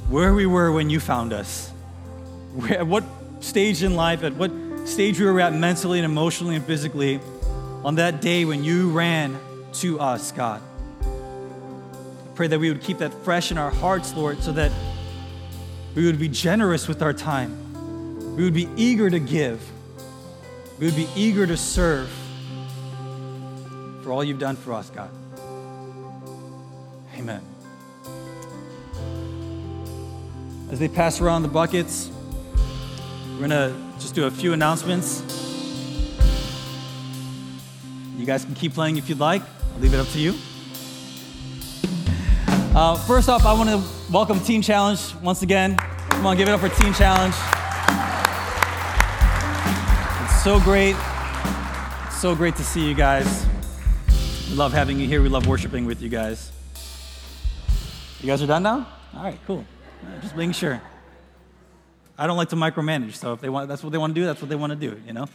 [0.09, 1.71] where we were when you found us.
[2.69, 3.03] At what
[3.39, 4.51] stage in life, at what
[4.85, 7.21] stage we were at mentally and emotionally and physically
[7.83, 9.39] on that day when you ran
[9.73, 10.61] to us, God.
[11.01, 14.71] I pray that we would keep that fresh in our hearts, Lord, so that
[15.95, 18.35] we would be generous with our time.
[18.35, 19.61] We would be eager to give.
[20.79, 22.09] We would be eager to serve
[24.03, 25.09] for all you've done for us, God.
[27.17, 27.41] Amen.
[30.71, 32.09] As they pass around the buckets,
[33.33, 35.38] we're going to just do a few announcements.
[38.29, 39.41] Guys can keep playing if you'd like.
[39.73, 40.35] I'll leave it up to you.
[42.77, 45.75] Uh, first off, I want to welcome Teen Challenge once again.
[46.11, 47.33] Come on, give it up for Teen Challenge.
[50.25, 50.95] It's so great.
[52.11, 53.47] So great to see you guys.
[54.47, 55.23] We love having you here.
[55.23, 56.51] We love worshiping with you guys.
[58.21, 58.87] You guys are done now?
[59.15, 59.65] All right, cool.
[60.21, 60.79] just making sure.
[62.15, 64.27] I don't like to micromanage, so if they want, that's what they want to do,
[64.27, 65.25] that's what they want to do, you know?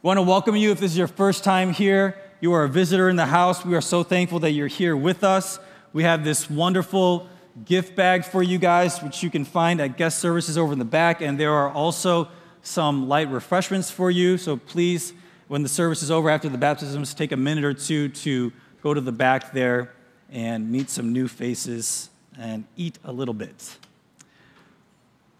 [0.00, 2.16] We want to welcome you if this is your first time here.
[2.40, 3.64] You are a visitor in the house.
[3.64, 5.58] We are so thankful that you're here with us.
[5.92, 7.28] We have this wonderful
[7.64, 10.84] gift bag for you guys, which you can find at guest services over in the
[10.84, 11.20] back.
[11.20, 12.28] And there are also
[12.62, 14.38] some light refreshments for you.
[14.38, 15.14] So please,
[15.48, 18.52] when the service is over after the baptisms, take a minute or two to
[18.84, 19.92] go to the back there
[20.30, 22.08] and meet some new faces
[22.38, 23.76] and eat a little bit.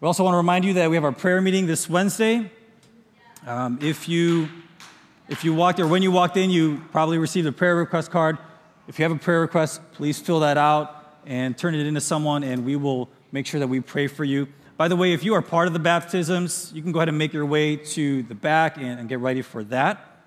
[0.01, 2.51] We also want to remind you that we have our prayer meeting this Wednesday.
[3.49, 4.47] Um, if you
[5.27, 8.37] if you walked or when you walked in, you probably received a prayer request card.
[8.87, 12.43] If you have a prayer request, please fill that out and turn it into someone,
[12.43, 14.47] and we will make sure that we pray for you.
[14.77, 17.17] By the way, if you are part of the baptisms, you can go ahead and
[17.17, 20.23] make your way to the back and, and get ready for that.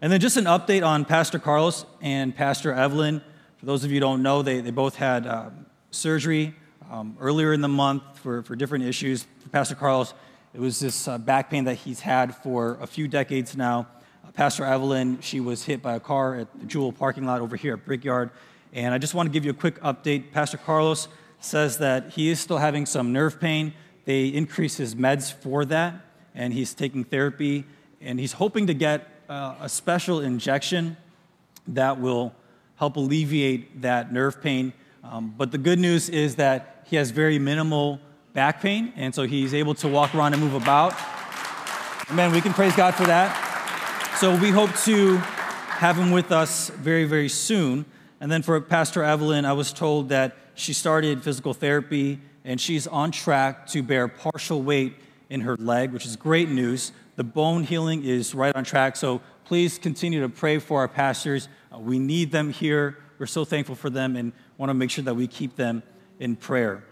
[0.00, 3.20] And then just an update on Pastor Carlos and Pastor Evelyn.
[3.56, 6.54] For those of you who don't know, they, they both had um, surgery
[6.88, 9.26] um, earlier in the month for, for different issues.
[9.40, 10.14] For Pastor Carlos,
[10.56, 13.86] it was this uh, back pain that he's had for a few decades now.
[14.26, 17.56] Uh, Pastor Evelyn, she was hit by a car at the Jewel parking lot over
[17.56, 18.30] here at Brickyard.
[18.72, 20.32] And I just want to give you a quick update.
[20.32, 21.08] Pastor Carlos
[21.40, 23.74] says that he is still having some nerve pain.
[24.06, 26.00] They increased his meds for that,
[26.34, 27.66] and he's taking therapy.
[28.00, 30.96] And he's hoping to get uh, a special injection
[31.68, 32.34] that will
[32.76, 34.72] help alleviate that nerve pain.
[35.04, 38.00] Um, but the good news is that he has very minimal
[38.36, 40.94] back pain, and so he's able to walk around and move about.
[42.10, 42.32] Amen.
[42.32, 43.32] We can praise God for that.
[44.20, 47.86] So we hope to have him with us very, very soon.
[48.20, 52.86] And then for Pastor Evelyn, I was told that she started physical therapy and she's
[52.86, 54.96] on track to bear partial weight
[55.30, 56.92] in her leg, which is great news.
[57.16, 58.96] The bone healing is right on track.
[58.96, 61.48] So please continue to pray for our pastors.
[61.74, 62.98] Uh, we need them here.
[63.18, 65.82] We're so thankful for them and want to make sure that we keep them
[66.20, 66.84] in prayer.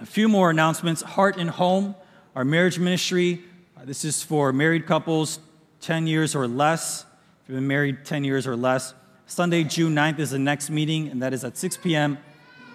[0.00, 1.94] A few more announcements Heart and Home,
[2.34, 3.44] our marriage ministry.
[3.76, 5.38] Uh, this is for married couples
[5.82, 7.02] 10 years or less.
[7.42, 8.92] If you've been married 10 years or less,
[9.26, 12.18] Sunday, June 9th is the next meeting, and that is at 6 p.m.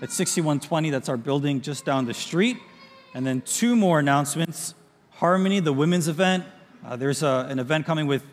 [0.01, 0.91] at 6120.
[0.91, 2.55] That's our building just down the street.
[3.13, 4.73] And then two more announcements
[5.11, 6.45] Harmony, the women's event.
[6.85, 8.23] Uh, there's a, an event coming with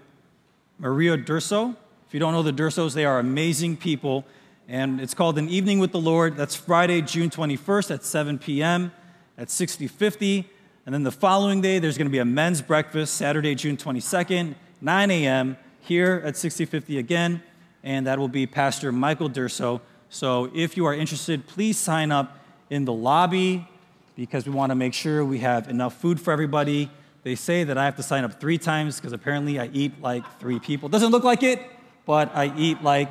[0.79, 1.75] Maria Durso.
[2.07, 4.25] If you don't know the Dursos, they are amazing people.
[4.69, 6.37] And it's called An Evening with the Lord.
[6.37, 8.91] That's Friday, June 21st at 7 p.m.
[9.39, 10.51] at 6050.
[10.85, 14.57] And then the following day, there's going to be a men's breakfast, Saturday, June 22nd,
[14.81, 17.45] 9 a.m., here at 6050 again.
[17.85, 19.81] And that will be Pastor Michael Durso.
[20.09, 22.37] So if you are interested, please sign up
[22.69, 23.69] in the lobby
[24.17, 26.91] because we want to make sure we have enough food for everybody.
[27.23, 30.25] They say that I have to sign up three times because apparently I eat like
[30.41, 30.89] three people.
[30.89, 31.63] Doesn't look like it,
[32.05, 33.11] but I eat like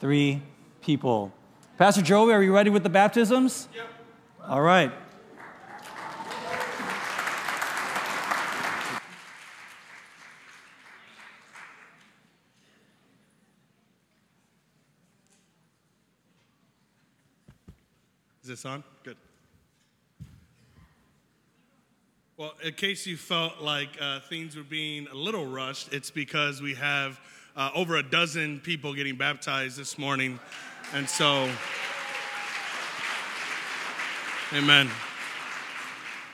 [0.00, 0.42] three
[0.86, 1.32] people.
[1.78, 3.66] Pastor Joey, are you ready with the baptisms?
[3.74, 3.86] Yep.
[4.48, 4.92] All right.
[18.44, 18.84] Is this on?
[19.02, 19.16] Good.
[22.36, 26.62] Well, in case you felt like uh, things were being a little rushed, it's because
[26.62, 27.18] we have
[27.56, 30.38] uh, over a dozen people getting baptized this morning.
[30.94, 31.50] And so,
[34.52, 34.88] amen.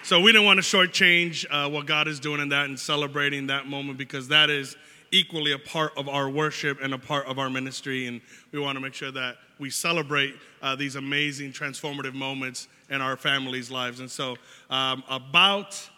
[0.02, 3.46] So we didn't want to shortchange uh, what God is doing in that and celebrating
[3.46, 4.76] that moment because that is
[5.10, 8.06] equally a part of our worship and a part of our ministry.
[8.06, 13.00] And we want to make sure that we celebrate uh, these amazing transformative moments in
[13.00, 14.00] our families' lives.
[14.00, 14.36] And so,
[14.70, 15.88] um, about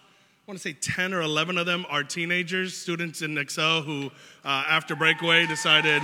[0.46, 4.10] I want to say 10 or 11 of them are teenagers, students in Excel who,
[4.44, 6.02] uh, after breakaway, decided,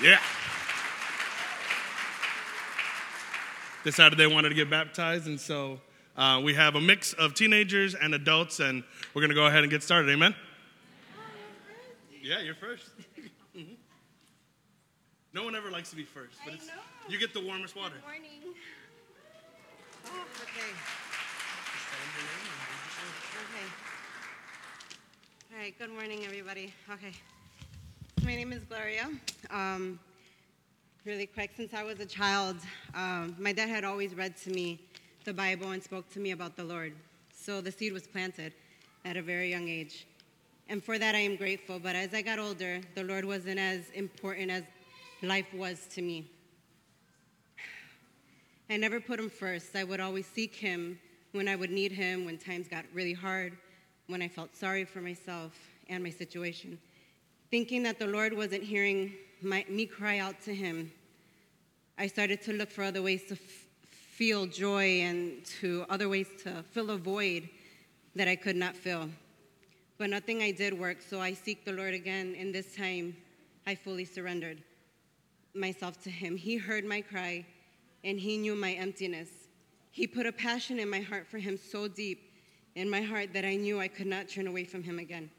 [0.00, 0.20] yeah,
[3.84, 5.26] decided they wanted to get baptized.
[5.26, 5.80] And so
[6.16, 8.82] uh, we have a mix of teenagers and adults, and
[9.14, 10.10] we're going to go ahead and get started.
[10.10, 10.34] Amen?
[12.22, 12.90] Yeah, you're first.
[13.56, 13.62] mm-hmm.
[15.34, 16.54] No one ever likes to be first, but
[17.08, 17.94] you get the warmest water.
[17.96, 18.54] Good morning.
[20.06, 20.10] Oh,
[20.42, 20.72] okay.
[23.38, 23.66] Okay.
[25.52, 26.72] All right, good morning, everybody.
[26.90, 27.12] Okay.
[28.24, 29.08] My name is Gloria.
[29.50, 30.00] Um,
[31.08, 32.58] really quick, since I was a child,
[32.94, 34.78] um, my dad had always read to me
[35.24, 36.92] the Bible and spoke to me about the Lord.
[37.34, 38.52] So the seed was planted
[39.06, 40.06] at a very young age.
[40.68, 41.78] And for that, I am grateful.
[41.78, 44.64] But as I got older, the Lord wasn't as important as
[45.22, 46.30] life was to me.
[48.68, 49.76] I never put him first.
[49.76, 50.98] I would always seek him
[51.32, 53.56] when I would need him, when times got really hard,
[54.08, 55.52] when I felt sorry for myself
[55.88, 56.78] and my situation.
[57.50, 60.92] Thinking that the Lord wasn't hearing my, me cry out to him,
[62.00, 63.40] I started to look for other ways to f-
[63.90, 67.48] feel joy and to other ways to fill a void
[68.14, 69.08] that I could not fill.
[69.98, 73.16] But nothing I did worked, so I seek the Lord again, and this time
[73.66, 74.62] I fully surrendered
[75.56, 76.36] myself to him.
[76.36, 77.44] He heard my cry,
[78.04, 79.30] and he knew my emptiness.
[79.90, 82.30] He put a passion in my heart for him so deep
[82.76, 85.30] in my heart that I knew I could not turn away from him again.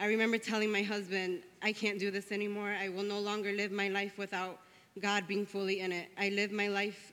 [0.00, 2.70] I remember telling my husband, I can't do this anymore.
[2.70, 4.58] I will no longer live my life without
[5.00, 6.08] God being fully in it.
[6.18, 7.12] I live my life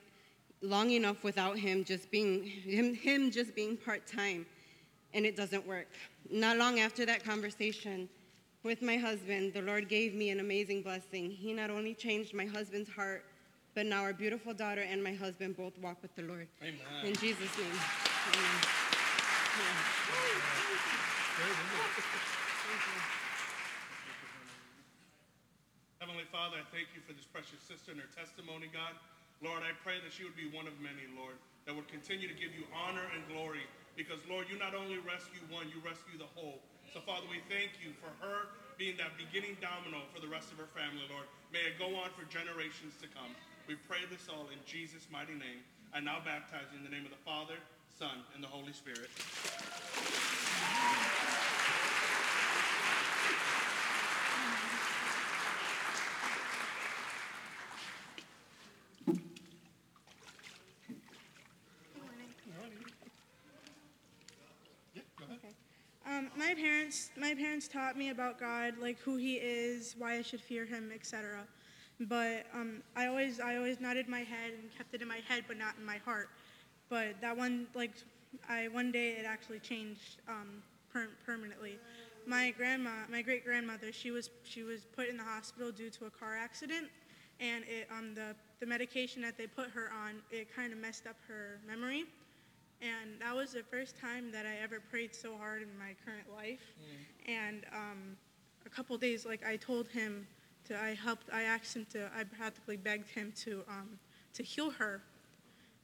[0.62, 4.46] long enough without him just being him, him just being part-time
[5.14, 5.88] and it doesn't work.
[6.30, 8.10] Not long after that conversation
[8.64, 11.30] with my husband, the Lord gave me an amazing blessing.
[11.30, 13.26] He not only changed my husband's heart,
[13.76, 16.48] but now our beautiful daughter and my husband both walk with the Lord.
[16.62, 16.80] Amen.
[17.04, 17.68] In Jesus' name.
[18.34, 18.62] Amen.
[26.00, 28.98] Heavenly Father, I thank you for this precious sister and her testimony, God.
[29.46, 31.38] Lord, I pray that she would be one of many, Lord,
[31.70, 33.62] that would continue to give you honor and glory
[33.94, 36.58] because, Lord, you not only rescue one, you rescue the whole.
[36.90, 38.50] So, Father, we thank you for her
[38.82, 41.30] being that beginning domino for the rest of her family, Lord.
[41.54, 43.30] May it go on for generations to come.
[43.70, 45.62] We pray this all in Jesus' mighty name.
[45.94, 47.62] I now baptize you in the name of the Father,
[47.94, 49.14] Son, and the Holy Spirit.
[66.14, 66.54] Um, my
[66.94, 70.66] parents, my parents taught me about God, like who He is, why I should fear
[70.66, 71.40] Him, etc.
[72.02, 75.46] but um, I always I always nodded my head and kept it in my head,
[75.48, 76.30] but not in my heart.
[76.90, 77.94] But that one like
[78.48, 81.80] I one day it actually changed um, per- permanently.
[82.28, 86.06] My grandma, my great grandmother, she was she was put in the hospital due to
[86.06, 86.88] a car accident,
[87.40, 91.08] and it um, the the medication that they put her on it kind of messed
[91.08, 92.06] up her memory.
[92.84, 96.28] And that was the first time that I ever prayed so hard in my current
[96.36, 96.60] life.
[97.26, 98.18] And um,
[98.66, 100.28] a couple days, like I told him
[100.68, 103.98] to, I helped, I asked him to, I practically begged him to, um,
[104.34, 105.02] to heal her.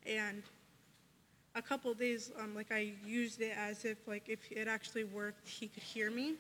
[0.06, 0.44] And
[1.56, 5.48] a couple days, um, like I used it as if, like, if it actually worked,
[5.48, 6.36] he could hear me.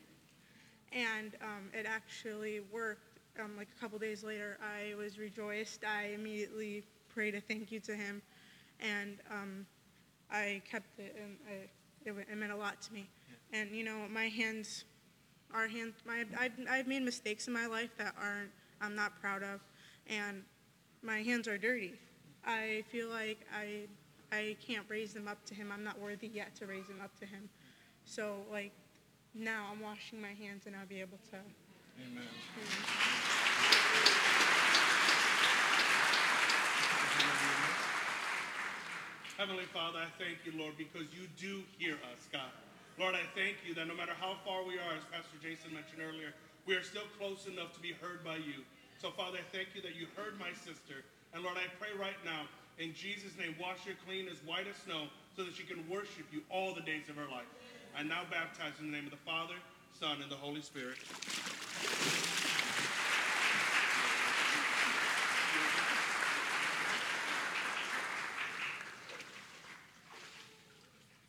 [0.92, 3.04] And um, it actually worked.
[3.42, 5.86] Um, like a couple days later, I was rejoiced.
[5.86, 6.84] I immediately
[7.14, 8.22] prayed a thank you to him,
[8.82, 9.66] and um,
[10.32, 13.10] I kept it, and I, it, it meant a lot to me.
[13.52, 14.86] And you know, my hands,
[15.54, 18.52] our hands, my I've, I've made mistakes in my life that aren't
[18.82, 19.60] I'm not proud of,
[20.08, 20.44] and
[21.02, 21.94] my hands are dirty.
[22.46, 23.88] I feel like I
[24.32, 25.72] I can't raise them up to him.
[25.72, 27.50] I'm not worthy yet to raise them up to him.
[28.06, 28.72] So like
[29.34, 31.38] now I'm washing my hands and I'll be able to.
[32.02, 32.24] Amen.
[39.40, 42.52] Heavenly Father, I thank you, Lord, because you do hear us, God.
[43.00, 46.04] Lord, I thank you that no matter how far we are, as Pastor Jason mentioned
[46.04, 46.36] earlier,
[46.68, 48.68] we are still close enough to be heard by you.
[49.00, 51.08] So, Father, I thank you that you heard my sister.
[51.32, 52.52] And Lord, I pray right now,
[52.84, 56.28] in Jesus' name, wash her clean as white as snow so that she can worship
[56.36, 57.48] you all the days of her life.
[57.96, 59.56] I now baptize in the name of the Father,
[59.96, 61.00] Son, and the Holy Spirit.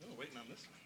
[0.02, 0.76] Oh, waiting on this one.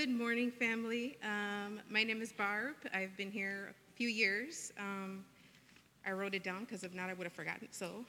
[0.00, 1.18] Good morning, family.
[1.22, 2.76] Um, my name is Barb.
[2.94, 4.72] I've been here a few years.
[4.78, 5.26] Um,
[6.06, 7.68] I wrote it down because if not, I would have forgotten.
[7.70, 8.06] So,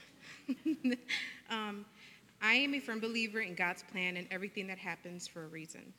[1.50, 1.84] um,
[2.42, 5.94] I am a firm believer in God's plan and everything that happens for a reason.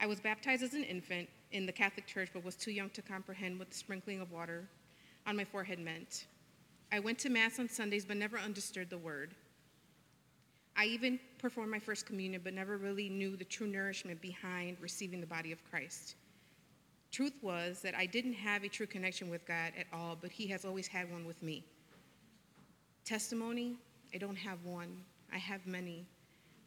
[0.00, 3.00] I was baptized as an infant in the Catholic Church, but was too young to
[3.00, 4.68] comprehend what the sprinkling of water
[5.28, 6.26] on my forehead meant.
[6.90, 9.36] I went to Mass on Sundays, but never understood the word.
[10.76, 15.20] I even performed my first communion, but never really knew the true nourishment behind receiving
[15.20, 16.16] the body of Christ.
[17.12, 20.48] Truth was that I didn't have a true connection with God at all, but He
[20.48, 21.64] has always had one with me.
[23.04, 23.76] Testimony,
[24.12, 24.96] I don't have one,
[25.32, 26.06] I have many.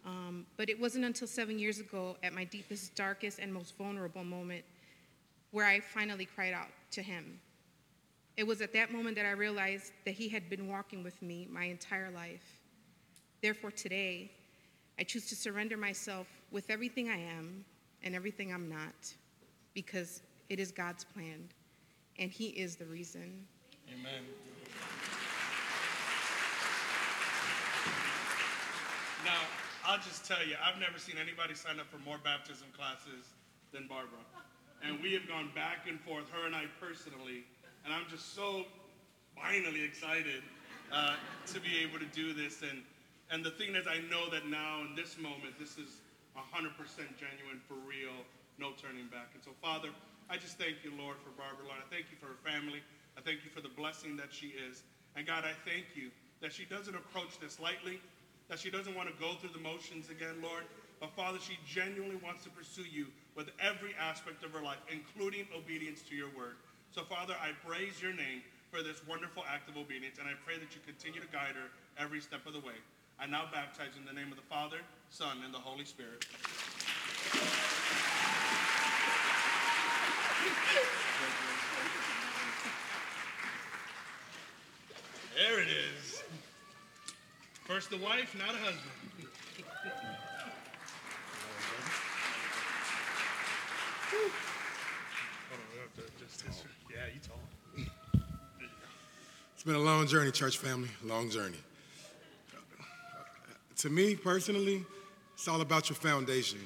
[0.05, 4.23] Um, but it wasn't until seven years ago, at my deepest, darkest, and most vulnerable
[4.23, 4.63] moment,
[5.51, 7.41] where I finally cried out to Him.
[8.37, 11.45] It was at that moment that I realized that He had been walking with me
[11.51, 12.61] my entire life.
[13.41, 14.31] Therefore, today,
[14.99, 17.63] I choose to surrender myself with everything I am
[18.03, 19.13] and everything I'm not,
[19.73, 21.47] because it is God's plan,
[22.17, 23.45] and He is the reason.
[23.93, 24.23] Amen.
[29.23, 29.41] Now,
[29.85, 33.33] I'll just tell you, I've never seen anybody sign up for more baptism classes
[33.71, 34.19] than Barbara.
[34.83, 37.43] And we have gone back and forth, her and I personally,
[37.85, 38.65] and I'm just so
[39.35, 40.41] finally excited
[40.91, 41.15] uh,
[41.47, 42.61] to be able to do this.
[42.61, 42.81] And,
[43.29, 45.99] and the thing is, I know that now in this moment, this is
[46.37, 46.71] 100%
[47.19, 48.15] genuine, for real,
[48.57, 49.33] no turning back.
[49.33, 49.89] And so, Father,
[50.29, 51.67] I just thank you, Lord, for Barbara.
[51.67, 52.79] Lord, I thank you for her family.
[53.17, 54.83] I thank you for the blessing that she is.
[55.15, 56.11] And God, I thank you
[56.41, 57.99] that she doesn't approach this lightly,
[58.47, 60.63] that she doesn't want to go through the motions again, Lord.
[60.99, 65.45] But Father, she genuinely wants to pursue you with every aspect of her life, including
[65.55, 66.57] obedience to your word.
[66.91, 70.57] So, Father, I praise your name for this wonderful act of obedience, and I pray
[70.57, 71.69] that you continue to guide her
[72.01, 72.77] every step of the way.
[73.19, 74.77] I now baptize in the name of the Father,
[75.09, 76.25] Son, and the Holy Spirit.
[85.35, 86.23] There it is.
[87.65, 88.81] First the wife, now the husband.
[94.09, 94.31] Hold
[95.51, 96.63] on, we have to just this.
[96.89, 97.39] Yeah, you tall.
[99.55, 101.57] It's been a long journey, church family, long journey.
[103.77, 104.83] To me personally,
[105.35, 106.59] it's all about your foundation.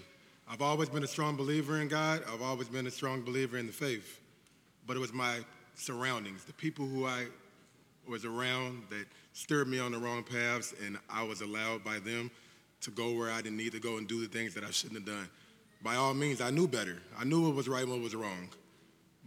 [0.50, 2.24] I've always been a strong believer in God.
[2.32, 4.22] I've always been a strong believer in the faith.
[4.88, 5.40] But it was my
[5.76, 7.26] surroundings, the people who I
[8.08, 12.32] was around that steered me on the wrong paths, and I was allowed by them
[12.82, 15.00] to go where I didn't need to go and do the things that I shouldn't
[15.00, 15.30] have done.
[15.84, 16.98] By all means, I knew better.
[17.20, 18.48] I knew what was right and what was wrong.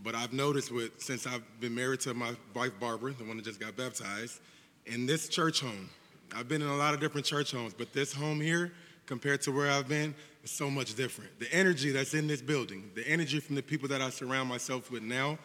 [0.02, 3.44] But I've noticed with since I've been married to my wife Barbara, the one that
[3.44, 4.40] just got baptized,
[4.86, 5.90] in this church home,
[6.34, 8.72] I've been in a lot of different church homes, but this home here
[9.06, 11.38] compared to where I've been is so much different.
[11.38, 14.90] The energy that's in this building, the energy from the people that I surround myself
[14.90, 15.38] with now,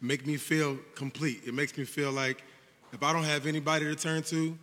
[0.00, 1.42] make me feel complete.
[1.46, 2.42] It makes me feel like
[2.92, 4.56] if I don't have anybody to turn to,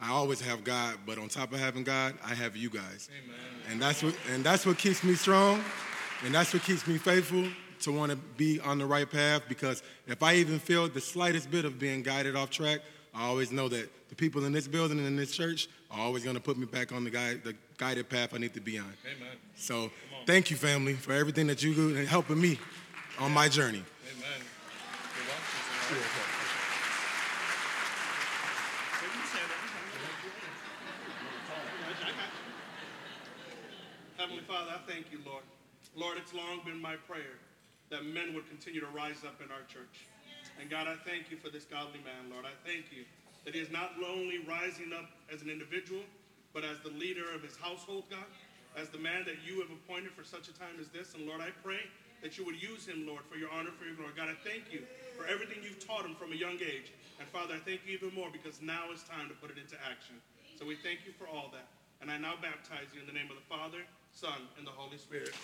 [0.00, 3.08] I always have God, but on top of having God, I have you guys.
[3.24, 3.36] Amen.
[3.70, 5.62] And that's what and that's what keeps me strong,
[6.24, 7.44] and that's what keeps me faithful
[7.82, 11.50] to want to be on the right path because if I even feel the slightest
[11.50, 12.80] bit of being guided off track,
[13.14, 16.24] I always know that the people in this building and in this church are always
[16.24, 18.78] going to put me back on the guide, the guided path I need to be
[18.78, 18.92] on.
[19.04, 19.36] Amen.
[19.54, 19.90] So
[20.26, 22.58] thank you, family, for everything that you do and helping me
[23.18, 23.82] on my journey.
[24.16, 24.46] Amen.
[34.16, 35.42] Heavenly Father, I thank you, Lord.
[35.94, 37.36] Lord, it's long been my prayer
[37.90, 40.06] that men would continue to rise up in our church.
[40.60, 42.44] And God, I thank you for this godly man, Lord.
[42.44, 43.04] I thank you
[43.44, 46.02] that he is not only rising up as an individual,
[46.54, 48.28] but as the leader of his household, God,
[48.76, 51.14] as the man that you have appointed for such a time as this.
[51.14, 51.80] And Lord, I pray
[52.22, 54.12] that you would use him, Lord, for your honor, for your glory.
[54.16, 54.86] God, I thank you
[55.18, 56.94] for everything you've taught him from a young age.
[57.18, 59.76] And Father, I thank you even more because now is time to put it into
[59.82, 60.16] action.
[60.58, 61.66] So we thank you for all that.
[62.00, 63.82] And I now baptize you in the name of the Father,
[64.12, 65.34] Son, and the Holy Spirit.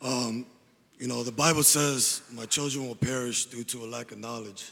[0.00, 0.46] Um,
[0.98, 4.70] you know, the Bible says, My children will perish due to a lack of knowledge.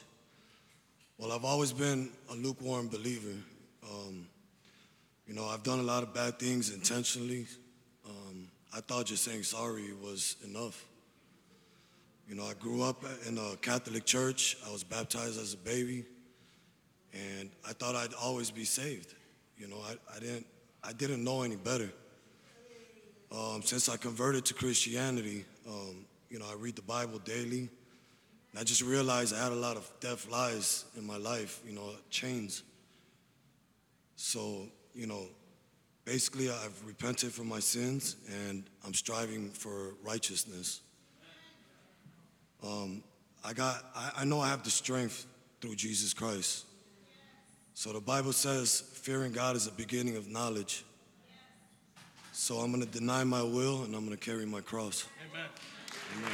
[1.19, 3.37] Well, I've always been a lukewarm believer.
[3.83, 4.27] Um,
[5.27, 7.47] you know, I've done a lot of bad things intentionally.
[8.09, 10.85] Um, I thought just saying sorry was enough.
[12.29, 14.57] You know, I grew up in a Catholic church.
[14.67, 16.05] I was baptized as a baby,
[17.13, 19.15] and I thought I'd always be saved.
[19.57, 20.47] You know, I, I didn't
[20.83, 21.89] I didn't know any better.
[23.31, 27.69] Um, since I converted to Christianity, um, you know, I read the Bible daily,
[28.51, 31.61] and I just realized I had a lot of deaf lies in my life.
[31.65, 32.65] You know, chains.
[34.17, 35.27] So, you know,
[36.05, 38.17] basically, I've repented for my sins,
[38.49, 40.81] and I'm striving for righteousness.
[42.63, 43.03] Um,
[43.45, 45.27] I got, I, I know I have the strength
[45.61, 46.65] through Jesus Christ.
[47.75, 50.85] So the Bible says, fearing God is the beginning of knowledge.
[52.33, 55.07] So I'm going to deny my will and I'm going to carry my cross.
[55.31, 55.47] Amen.
[56.17, 56.33] Amen.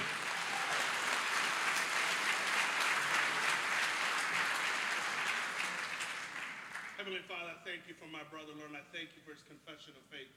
[6.98, 9.42] Heavenly Father, I thank you for my brother, Lord, and I thank you for his
[9.42, 10.30] confession of faith.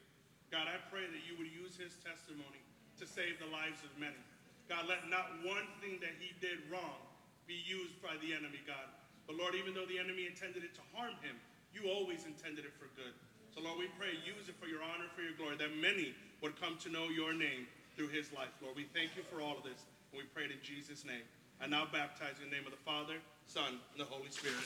[0.50, 2.62] God, I pray that you would use his testimony
[2.98, 4.18] to save the lives of many.
[4.66, 7.02] God, let not one thing that he did wrong
[7.46, 8.90] be used by the enemy, God.
[9.30, 11.38] But Lord, even though the enemy intended it to harm him,
[11.74, 13.14] you always intended it for good.
[13.54, 16.60] So Lord, we pray, use it for your honor, for your glory, that many would
[16.60, 18.52] come to know your name through his life.
[18.62, 21.24] Lord, we thank you for all of this, and we pray in Jesus' name.
[21.62, 23.16] I now baptize in the name of the Father,
[23.48, 24.66] Son, and the Holy Spirit.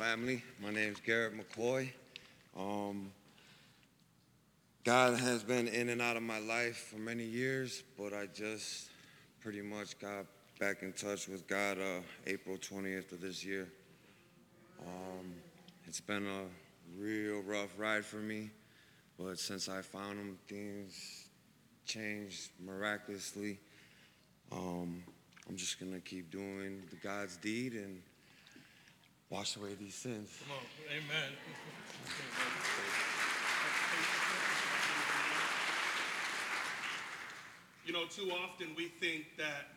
[0.00, 0.42] Family.
[0.62, 1.90] My name is Garrett McCoy.
[2.58, 3.10] Um,
[4.82, 8.88] God has been in and out of my life for many years, but I just
[9.42, 10.24] pretty much got
[10.58, 13.68] back in touch with God uh, April 20th of this year.
[14.80, 15.34] Um,
[15.86, 18.48] it's been a real rough ride for me,
[19.18, 21.28] but since I found Him, things
[21.84, 23.58] changed miraculously.
[24.50, 25.04] Um,
[25.46, 28.00] I'm just gonna keep doing the God's deed and
[29.30, 30.28] wash away these sins.
[30.42, 30.64] Come on.
[30.90, 31.32] Amen.
[37.86, 39.70] You know, too often we think that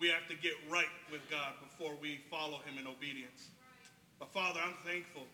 [0.00, 3.50] we have to get right with God before we follow Him in obedience.
[4.18, 5.26] But Father, I'm thankful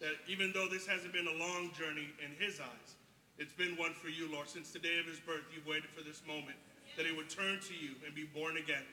[0.00, 2.96] that even though this hasn't been a long journey in His eyes,
[3.38, 4.48] it's been one for you, Lord.
[4.48, 6.56] Since the day of His birth, you've waited for this moment
[6.96, 8.84] that He would turn to you and be born again.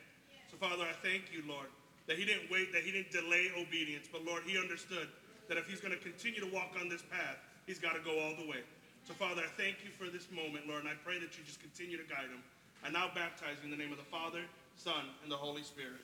[0.51, 1.67] So, Father, I thank you, Lord,
[2.07, 5.07] that He didn't wait, that He didn't delay obedience, but Lord, He understood
[5.47, 8.19] that if He's going to continue to walk on this path, He's got to go
[8.19, 8.63] all the way.
[9.07, 11.59] So, Father, I thank you for this moment, Lord, and I pray that you just
[11.59, 12.41] continue to guide him.
[12.85, 14.43] I now baptize you in the name of the Father,
[14.77, 15.99] Son, and the Holy Spirit.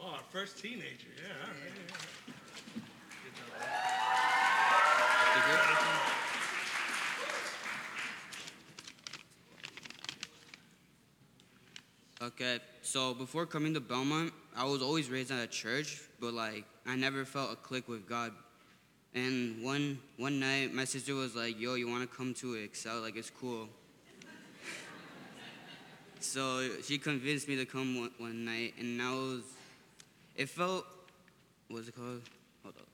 [0.00, 1.12] Oh, our first teenager.
[1.16, 1.32] Yeah.
[2.74, 3.80] Good job.
[12.22, 16.32] Uh, Okay, so before coming to Belmont, I was always raised at a church, but
[16.32, 18.32] like I never felt a click with God.
[19.14, 23.02] And one one night, my sister was like, "Yo, you want to come to Excel?
[23.02, 23.68] Like it's cool."
[26.20, 29.42] so she convinced me to come one, one night, and it was,
[30.34, 30.86] it felt,
[31.68, 32.22] what's it called?
[32.62, 32.86] Hold up.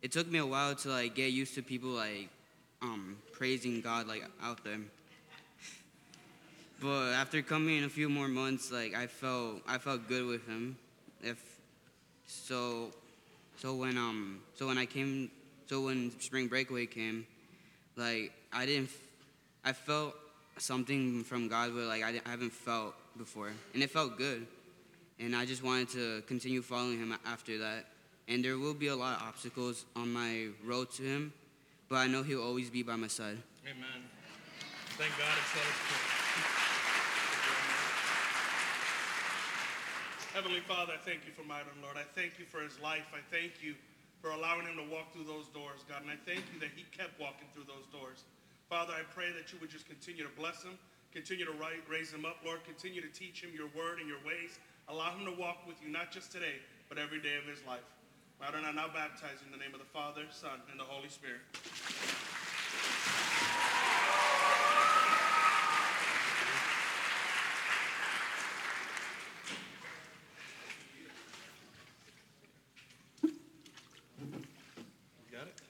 [0.00, 2.30] It took me a while to like get used to people like
[2.80, 4.80] um, praising God like out there.
[6.80, 10.46] But after coming in a few more months, like I felt I felt good with
[10.46, 10.78] him.
[11.22, 11.42] If
[12.26, 12.90] so,
[13.56, 15.30] so when um so when I came
[15.66, 17.26] so when spring breakaway came,
[17.96, 18.90] like I didn't
[19.64, 20.14] I felt
[20.58, 24.46] something from God but like I, I haven't felt before, and it felt good,
[25.18, 27.86] and I just wanted to continue following Him after that.
[28.28, 31.32] And there will be a lot of obstacles on my road to Him,
[31.88, 33.38] but I know He'll always be by my side.
[33.64, 34.04] Amen.
[34.96, 36.67] Thank God it's so
[40.38, 41.98] Heavenly Father, I thank you for Myron, Lord.
[41.98, 43.10] I thank you for his life.
[43.10, 43.74] I thank you
[44.22, 46.06] for allowing him to walk through those doors, God.
[46.06, 48.22] And I thank you that he kept walking through those doors.
[48.70, 50.78] Father, I pray that you would just continue to bless him,
[51.10, 52.62] continue to write, raise him up, Lord.
[52.62, 54.62] Continue to teach him your word and your ways.
[54.86, 57.82] Allow him to walk with you, not just today, but every day of his life.
[58.38, 61.42] Myron, I now baptize in the name of the Father, Son, and the Holy Spirit.
[75.30, 75.60] Got it?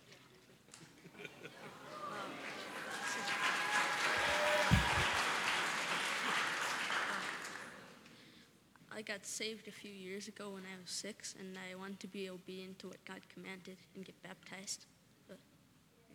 [8.90, 12.08] I got saved a few years ago when I was six, and I wanted to
[12.08, 14.86] be obedient to what God commanded and get baptized.
[15.28, 15.38] But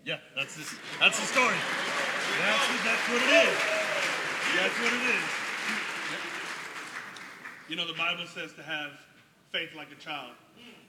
[0.04, 0.56] Yeah, that's
[1.00, 1.56] that's the story.
[2.40, 3.58] That's, that's what it is.
[4.58, 5.24] That's what it is.
[7.70, 8.92] You know, the Bible says to have
[9.52, 10.34] faith like a child.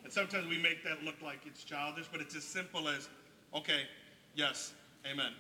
[0.02, 3.08] And sometimes we make that look like it's childish, but it's as simple as,
[3.54, 3.82] okay,
[4.34, 4.74] yes,
[5.10, 5.32] amen.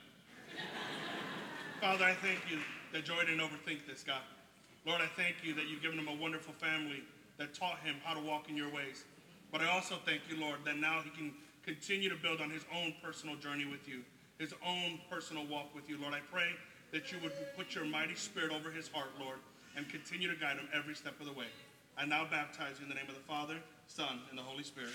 [1.80, 2.58] Father, I thank you
[2.92, 4.22] that Joy didn't overthink this, God.
[4.86, 7.02] Lord, I thank you that you've given him a wonderful family
[7.38, 9.04] that taught him how to walk in your ways.
[9.50, 11.32] But I also thank you, Lord, that now he can
[11.64, 14.02] continue to build on his own personal journey with you,
[14.38, 15.96] his own personal walk with you.
[15.98, 16.50] Lord, I pray
[16.92, 19.38] that you would put your mighty spirit over his heart, Lord,
[19.74, 21.46] and continue to guide him every step of the way.
[21.96, 23.56] I now baptize you in the name of the Father,
[23.86, 24.90] Son, and the Holy Spirit.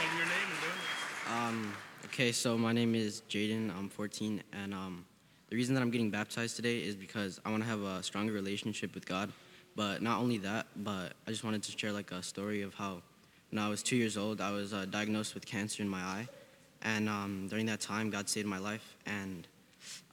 [0.00, 1.39] Tell me your name and do it.
[1.50, 1.72] Um,
[2.04, 3.76] okay, so my name is Jaden.
[3.76, 5.04] I'm 14, and um,
[5.48, 8.32] the reason that I'm getting baptized today is because I want to have a stronger
[8.32, 9.32] relationship with God.
[9.74, 13.02] But not only that, but I just wanted to share like a story of how
[13.50, 16.28] when I was two years old, I was uh, diagnosed with cancer in my eye,
[16.82, 18.94] and um, during that time, God saved my life.
[19.04, 19.48] And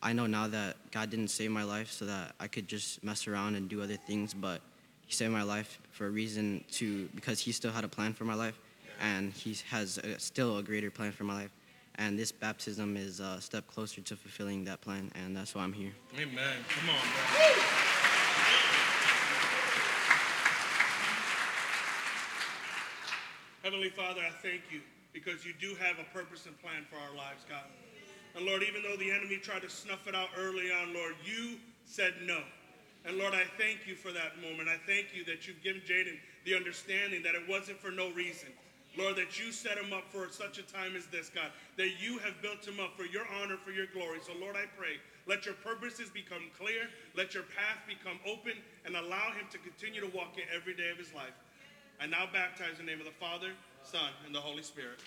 [0.01, 3.27] I know now that God didn't save my life so that I could just mess
[3.27, 4.59] around and do other things, but
[5.05, 8.23] He saved my life for a reason to because He still had a plan for
[8.23, 8.59] my life,
[9.01, 11.51] and He has a, still a greater plan for my life.
[11.95, 15.73] And this baptism is a step closer to fulfilling that plan, and that's why I'm
[15.73, 15.91] here.
[16.15, 16.57] Amen.
[16.69, 17.77] Come on, bro.
[23.63, 24.81] Heavenly Father, I thank you
[25.11, 27.65] because you do have a purpose and plan for our lives, God.
[28.35, 31.57] And Lord, even though the enemy tried to snuff it out early on, Lord, you
[31.83, 32.39] said no.
[33.03, 34.69] And Lord, I thank you for that moment.
[34.69, 38.49] I thank you that you've given Jaden the understanding that it wasn't for no reason.
[38.97, 42.17] Lord, that you set him up for such a time as this, God, that you
[42.19, 44.19] have built him up for your honor, for your glory.
[44.25, 48.53] So, Lord, I pray, let your purposes become clear, let your path become open,
[48.85, 51.35] and allow him to continue to walk it every day of his life.
[52.01, 53.51] I now baptize in the name of the Father,
[53.83, 54.99] Son, and the Holy Spirit.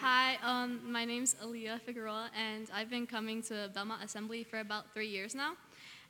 [0.00, 4.84] Hi, um, my name's Aaliyah Figueroa, and I've been coming to Belmont Assembly for about
[4.94, 5.52] three years now.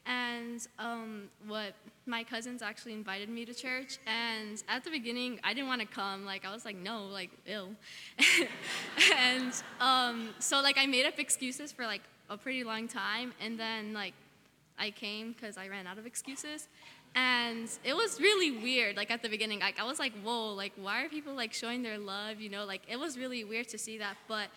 [0.07, 1.75] And um, what
[2.07, 5.87] my cousins actually invited me to church, and at the beginning, I didn't want to
[5.87, 6.25] come.
[6.25, 7.71] Like I was like, no, like ill.
[9.17, 13.59] and um, so like I made up excuses for like a pretty long time, and
[13.59, 14.15] then like
[14.79, 16.69] I came because I ran out of excuses.
[17.15, 19.61] And it was really weird, like at the beginning.
[19.61, 22.41] Like I was like, whoa, like why are people like showing their love?
[22.41, 24.17] You know, like it was really weird to see that.
[24.29, 24.49] But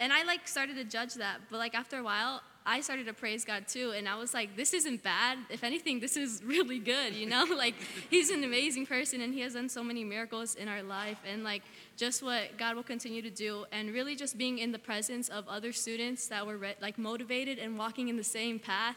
[0.00, 1.40] and I like started to judge that.
[1.50, 3.92] But like after a while, I started to praise God too.
[3.96, 5.38] And I was like, this isn't bad.
[5.50, 7.44] If anything, this is really good, you know?
[7.56, 7.74] like,
[8.08, 11.18] He's an amazing person and He has done so many miracles in our life.
[11.30, 11.62] And like,
[11.96, 13.66] just what God will continue to do.
[13.72, 17.58] And really just being in the presence of other students that were re- like motivated
[17.58, 18.96] and walking in the same path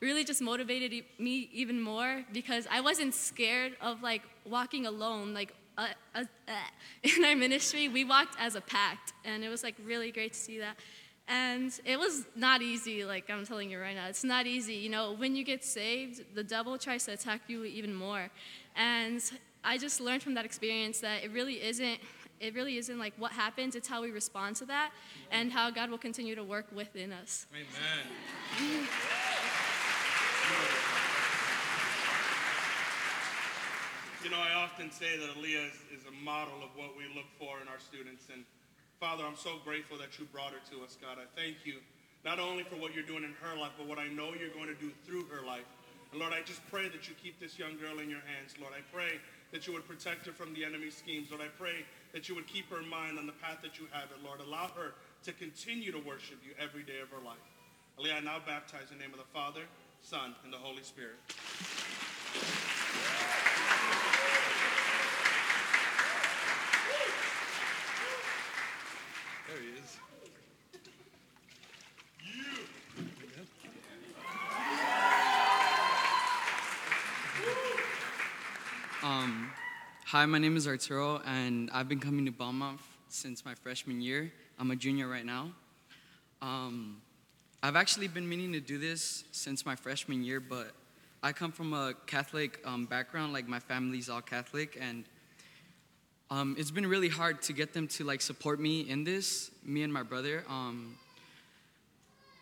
[0.00, 5.32] really just motivated me even more because I wasn't scared of like walking alone.
[5.32, 6.52] Like, uh, uh, uh,
[7.02, 10.38] in our ministry, we walked as a pact, and it was like really great to
[10.38, 10.76] see that.
[11.28, 14.08] And it was not easy, like I'm telling you right now.
[14.08, 14.74] It's not easy.
[14.74, 18.28] You know, when you get saved, the devil tries to attack you even more.
[18.74, 19.22] And
[19.64, 22.00] I just learned from that experience that it really isn't
[22.40, 24.90] it really isn't like what happens, it's how we respond to that
[25.30, 27.46] and how God will continue to work within us.
[27.54, 28.88] Amen.
[34.22, 37.26] You know, I often say that Aaliyah is, is a model of what we look
[37.42, 38.30] for in our students.
[38.30, 38.46] And
[39.02, 41.18] Father, I'm so grateful that you brought her to us, God.
[41.18, 41.82] I thank you
[42.22, 44.70] not only for what you're doing in her life, but what I know you're going
[44.70, 45.66] to do through her life.
[46.14, 48.54] And Lord, I just pray that you keep this young girl in your hands.
[48.62, 49.18] Lord, I pray
[49.50, 51.34] that you would protect her from the enemy's schemes.
[51.34, 51.82] Lord, I pray
[52.14, 54.22] that you would keep her in mind on the path that you have her.
[54.22, 54.94] Lord, allow her
[55.26, 57.42] to continue to worship you every day of her life.
[57.98, 59.66] Aaliyah, I now baptize in the name of the Father,
[59.98, 61.18] Son, and the Holy Spirit.
[69.52, 69.98] There he is.
[79.02, 79.50] Um,
[80.06, 84.32] hi, my name is Arturo, and I've been coming to Belmont since my freshman year.
[84.58, 85.50] I'm a junior right now.
[86.40, 87.02] Um,
[87.62, 90.72] I've actually been meaning to do this since my freshman year, but
[91.22, 95.04] I come from a Catholic um, background, like my family's all Catholic, and
[96.32, 99.82] um, it's been really hard to get them to like support me in this, me
[99.82, 100.44] and my brother.
[100.48, 100.96] Um,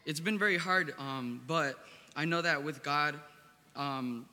[0.06, 1.74] it's been very hard, um, but
[2.14, 3.16] I know that with God,
[3.74, 4.26] um,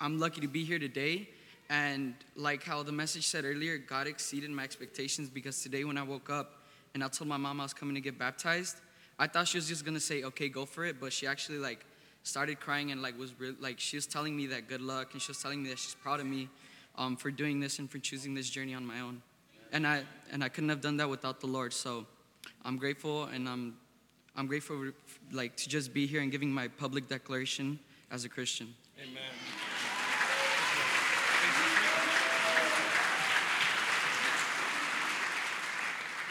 [0.00, 1.28] I'm lucky to be here today.
[1.70, 6.02] And like how the message said earlier, God exceeded my expectations because today when I
[6.02, 8.78] woke up and I told my mom I was coming to get baptized,
[9.20, 11.86] I thought she was just gonna say, "Okay, go for it," but she actually like
[12.24, 15.22] started crying and like was re- like she was telling me that good luck and
[15.22, 16.48] she was telling me that she's proud of me
[16.98, 19.22] um, for doing this and for choosing this journey on my own.
[19.72, 21.72] And I and I couldn't have done that without the Lord.
[21.72, 22.06] So
[22.64, 23.76] I'm grateful and I'm
[24.36, 24.92] I'm grateful
[25.32, 27.78] like to just be here and giving my public declaration
[28.10, 28.74] as a Christian.
[29.02, 29.22] Amen.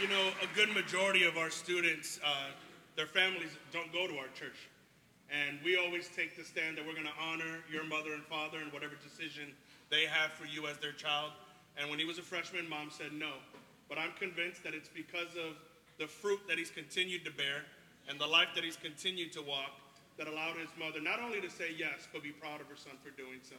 [0.01, 2.51] You know, a good majority of our students, uh,
[2.95, 4.69] their families don't go to our church.
[5.31, 8.59] And we always take the stand that we're going to honor your mother and father
[8.59, 9.53] and whatever decision
[9.95, 11.31] they have for you as their child.
[11.79, 13.39] And when he was a freshman, mom said no.
[13.87, 15.55] But I'm convinced that it's because of
[15.97, 17.63] the fruit that he's continued to bear
[18.09, 19.71] and the life that he's continued to walk
[20.17, 22.93] that allowed his mother not only to say yes, but be proud of her son
[23.03, 23.55] for doing so.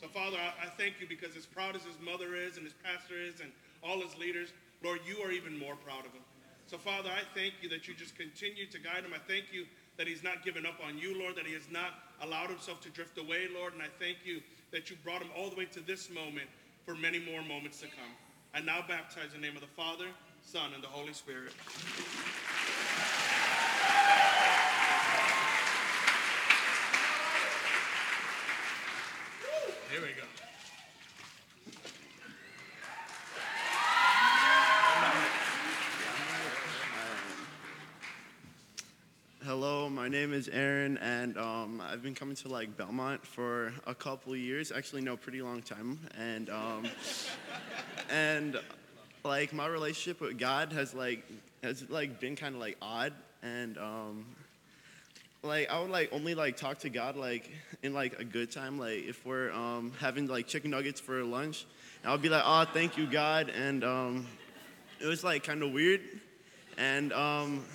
[0.00, 2.76] So, Father, I, I thank you because as proud as his mother is and his
[2.84, 3.52] pastor is and
[3.84, 4.52] all his leaders,
[4.84, 6.24] Lord, you are even more proud of him.
[6.66, 9.12] So, Father, I thank you that you just continue to guide him.
[9.14, 9.64] I thank you
[9.96, 12.90] that he's not given up on you, Lord, that he has not allowed himself to
[12.90, 13.72] drift away, Lord.
[13.72, 14.40] And I thank you
[14.76, 16.46] that you brought him all the way to this moment
[16.84, 18.12] for many more moments to come.
[18.52, 20.04] I now baptize in the name of the Father,
[20.42, 21.54] Son, and the Holy Spirit.
[29.90, 30.26] Here we go.
[39.42, 43.94] Hello, my name is Aaron, and um, I've been coming to like Belmont for a
[43.94, 44.72] couple years.
[44.72, 46.00] Actually, no, pretty long time.
[46.18, 46.86] And um,
[48.08, 48.58] and
[49.24, 51.22] like my relationship with God has like
[51.62, 53.12] has like been kind of like odd,
[53.42, 54.24] and um,
[55.42, 57.50] like I would like only like talk to God like
[57.82, 61.66] in like a good time, like if we're um, having like chicken nuggets for lunch,
[62.02, 64.26] and I'll be like, oh, thank you, God, and um,
[64.98, 66.00] it was like kind of weird,
[66.78, 67.66] and um,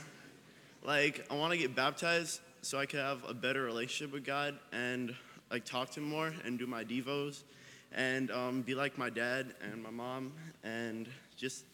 [0.84, 4.58] like I want to get baptized so I can have a better relationship with God
[4.72, 5.16] and
[5.50, 7.44] like talk to Him more and do my devos
[7.92, 11.08] and um, be like my dad and my mom and
[11.38, 11.66] just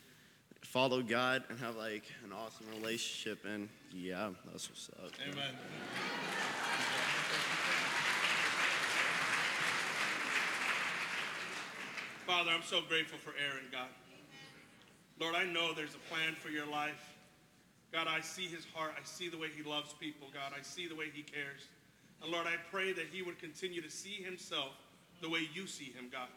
[0.62, 5.12] follow God and have like an awesome relationship and yeah, that's what's up.
[5.30, 5.54] Amen.
[12.26, 13.88] Father, I'm so grateful for Aaron, God.
[15.20, 17.17] Lord, I know there's a plan for your life.
[17.92, 18.92] God, I see his heart.
[19.00, 20.54] I see the way he loves people, God.
[20.58, 21.68] I see the way he cares.
[22.22, 24.74] And Lord, I pray that he would continue to see himself
[25.22, 26.28] the way you see him, God.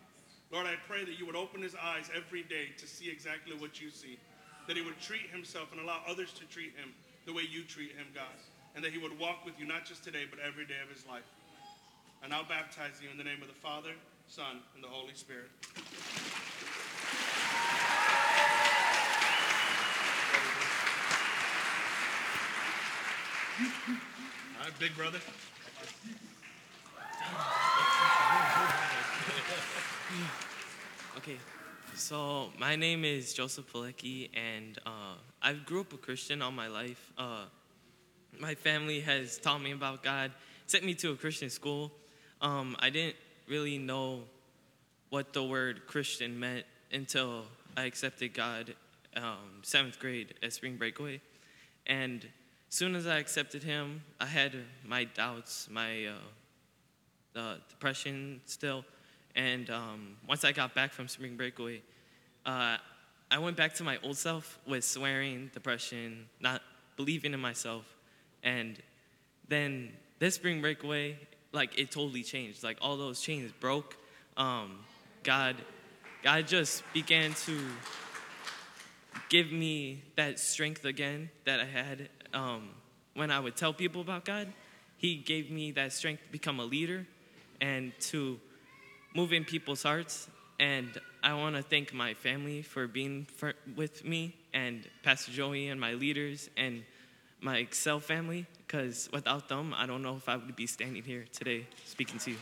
[0.52, 3.80] Lord, I pray that you would open his eyes every day to see exactly what
[3.80, 4.18] you see.
[4.66, 6.92] That he would treat himself and allow others to treat him
[7.26, 8.34] the way you treat him, God.
[8.74, 11.06] and that he would walk with you not just today, but every day of his
[11.06, 11.24] life.
[12.22, 13.92] And I'll baptize you in the name of the Father,
[14.28, 15.50] Son, and the Holy Spirit.
[23.60, 23.66] All
[24.64, 25.18] right, big brother.
[31.18, 31.36] Okay,
[31.94, 36.68] so my name is Joseph Pilecki, and uh, I grew up a Christian all my
[36.68, 37.12] life.
[37.18, 37.44] Uh,
[38.38, 40.32] my family has taught me about God,
[40.66, 41.92] sent me to a Christian school.
[42.40, 44.22] Um, I didn't really know
[45.10, 47.44] what the word Christian meant until
[47.76, 48.74] I accepted God
[49.16, 51.20] um, seventh grade at spring breakaway.
[51.86, 52.26] And
[52.70, 54.54] soon as I accepted Him, I had
[54.86, 58.84] my doubts, my uh, uh, depression still.
[59.36, 61.82] And um, once I got back from spring breakaway,
[62.46, 62.78] uh,
[63.30, 66.62] I went back to my old self with swearing, depression, not
[66.96, 67.84] believing in myself.
[68.42, 68.80] And
[69.48, 71.18] then this spring breakaway,
[71.52, 72.64] like it totally changed.
[72.64, 73.96] Like all those chains broke.
[74.36, 74.80] Um,
[75.22, 75.56] God,
[76.22, 77.58] God just began to
[79.28, 82.70] give me that strength again that I had um,
[83.14, 84.52] when I would tell people about God.
[84.96, 87.06] He gave me that strength to become a leader
[87.60, 88.38] and to
[89.14, 90.28] move in people's hearts.
[90.58, 95.68] And I want to thank my family for being for, with me and Pastor Joey
[95.68, 96.82] and my leaders and
[97.40, 101.24] my Excel family because without them, I don't know if I would be standing here
[101.32, 102.36] today speaking to you.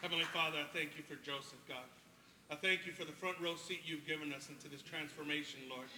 [0.00, 2.01] Heavenly Father, I thank you for Joseph, God.
[2.52, 5.88] I thank you for the front row seat you've given us into this transformation, Lord.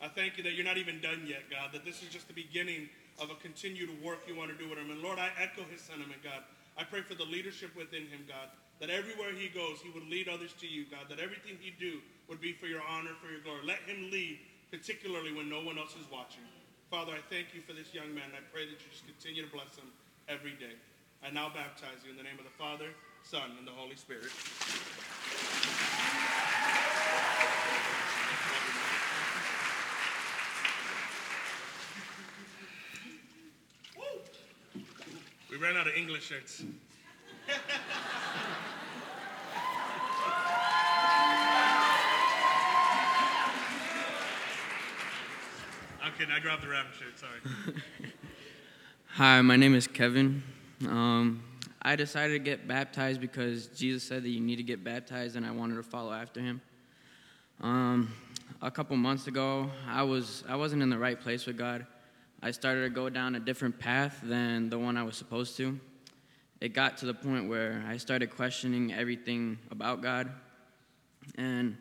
[0.00, 2.32] I thank you that you're not even done yet, God, that this is just the
[2.32, 2.88] beginning
[3.20, 4.88] of a continued work you want to do with him.
[4.88, 6.48] And Lord, I echo his sentiment, God.
[6.80, 8.48] I pray for the leadership within him, God,
[8.80, 12.00] that everywhere he goes, he would lead others to you, God, that everything he do
[12.24, 13.68] would be for your honor, for your glory.
[13.68, 14.40] Let him lead,
[14.72, 16.48] particularly when no one else is watching.
[16.88, 18.32] Father, I thank you for this young man.
[18.32, 19.92] I pray that you just continue to bless him
[20.24, 20.72] every day.
[21.20, 22.96] I now baptize you in the name of the Father,
[23.28, 24.32] Son, and the Holy Spirit.
[35.58, 36.62] We ran out of English shirts.
[46.02, 46.32] I'm kidding.
[46.32, 47.18] I grabbed the rabbit shirt.
[47.18, 47.40] Sorry.
[49.14, 50.44] Hi, my name is Kevin.
[50.86, 51.42] Um,
[51.82, 55.44] I decided to get baptized because Jesus said that you need to get baptized, and
[55.44, 56.60] I wanted to follow after him.
[57.62, 58.14] Um,
[58.62, 61.84] a couple months ago, I was I wasn't in the right place with God.
[62.40, 65.78] I started to go down a different path than the one I was supposed to.
[66.60, 70.30] It got to the point where I started questioning everything about God.
[71.36, 71.76] And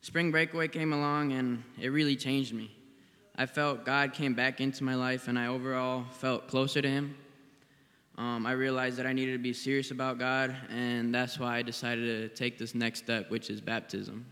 [0.00, 2.70] spring breakaway came along, and it really changed me.
[3.36, 7.16] I felt God came back into my life, and I overall felt closer to Him.
[8.16, 11.62] Um, I realized that I needed to be serious about God, and that's why I
[11.62, 14.26] decided to take this next step, which is baptism.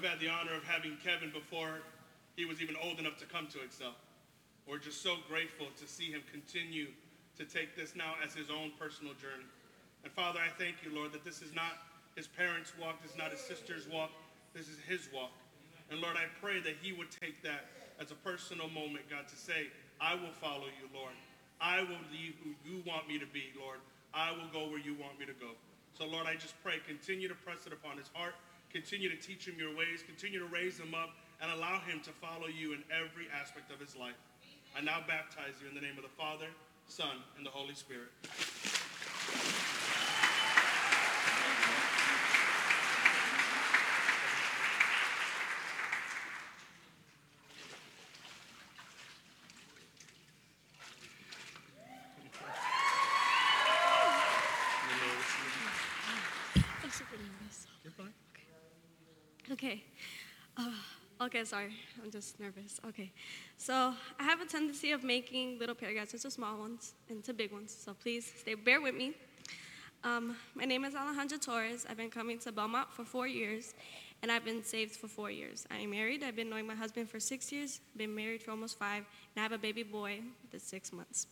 [0.00, 1.84] I've had the honor of having Kevin before
[2.34, 3.92] he was even old enough to come to Excel.
[4.64, 6.86] We're just so grateful to see him continue
[7.36, 9.44] to take this now as his own personal journey.
[10.02, 11.84] And Father, I thank you, Lord, that this is not
[12.16, 14.08] his parents' walk, this is not his sister's walk,
[14.56, 15.36] this is his walk.
[15.90, 17.68] And Lord, I pray that he would take that
[18.00, 19.68] as a personal moment, God, to say,
[20.00, 21.12] I will follow you, Lord.
[21.60, 23.84] I will be who you want me to be, Lord.
[24.14, 25.52] I will go where you want me to go.
[25.92, 28.32] So, Lord, I just pray, continue to press it upon his heart
[28.72, 30.02] Continue to teach him your ways.
[30.06, 31.10] Continue to raise him up
[31.42, 34.14] and allow him to follow you in every aspect of his life.
[34.76, 36.46] I now baptize you in the name of the Father,
[36.86, 38.10] Son, and the Holy Spirit.
[59.52, 59.82] Okay.
[60.56, 60.70] Uh,
[61.40, 61.74] okay, sorry.
[62.02, 62.80] I'm just nervous.
[62.86, 63.10] Okay.
[63.56, 67.74] So I have a tendency of making little paragraphs into small ones, into big ones.
[67.82, 69.14] So please stay, bear with me.
[70.04, 71.86] Um, my name is Alejandra Torres.
[71.88, 73.74] I've been coming to Belmont for four years,
[74.22, 75.66] and I've been saved for four years.
[75.70, 76.22] I am married.
[76.22, 79.42] I've been knowing my husband for six years, been married for almost five, and I
[79.42, 80.20] have a baby boy
[80.50, 81.26] that's six months.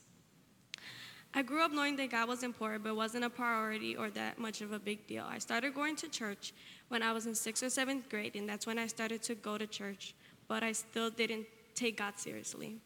[1.35, 4.63] I grew up knowing that God was important, but wasn't a priority or that much
[4.63, 5.27] of a big deal.
[5.29, 6.55] I started going to church
[6.89, 9.59] when I was in sixth or seventh grade, and that's when I started to go
[9.59, 10.15] to church,
[10.49, 12.77] but I still didn't take God seriously.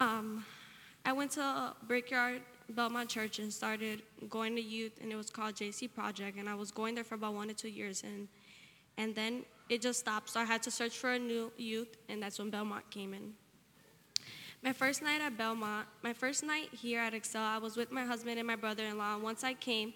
[0.00, 0.44] Um,
[1.04, 2.40] I went to Brickyard
[2.70, 6.54] Belmont Church and started going to youth, and it was called JC Project, and I
[6.54, 8.28] was going there for about one or two years, and
[8.96, 10.30] and then it just stopped.
[10.30, 13.32] So I had to search for a new youth, and that's when Belmont came in.
[14.62, 18.04] My first night at Belmont, my first night here at Excel, I was with my
[18.04, 19.16] husband and my brother-in-law.
[19.16, 19.92] And once I came,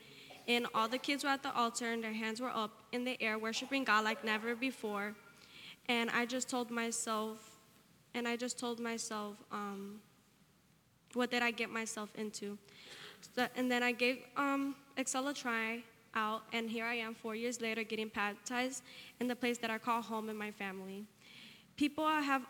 [0.48, 3.22] and all the kids were at the altar, and their hands were up in the
[3.22, 5.14] air, worshiping God like never before.
[5.88, 7.38] And I just told myself,
[8.14, 10.00] and I just told myself, um,
[11.12, 12.58] what did I get myself into?
[13.34, 15.82] So, and then I gave um, Excel a try
[16.14, 18.82] out, and here I am four years later getting baptized
[19.20, 21.04] in the place that I call home in my family.
[21.76, 22.42] People have,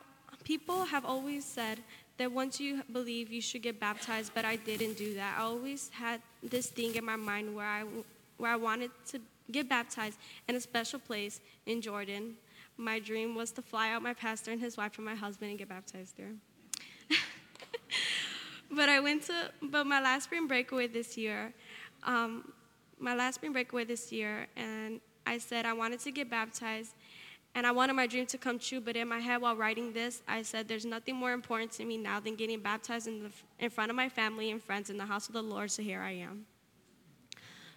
[0.45, 1.81] people have always said
[2.19, 5.37] that once you believe, you should get baptized, but I didn't do that.
[5.39, 7.85] I always had this thing in my mind where I,
[8.37, 12.35] where I wanted to get baptized in a special place in Jordan.
[12.77, 15.59] My dream was to fly out my pastor and his wife and my husband and
[15.59, 16.33] get baptized there.
[18.71, 21.53] but I went to, but my last spring breakaway this year,
[22.03, 22.53] um,
[22.99, 26.95] my last spring breakaway this year, and I said I wanted to get baptized,
[27.55, 28.81] and I wanted my dream to come true.
[28.81, 31.97] But in my head, while writing this, I said, "There's nothing more important to me
[31.97, 35.07] now than getting baptized in, the, in front of my family and friends in the
[35.07, 36.47] house of the Lord." So here I am.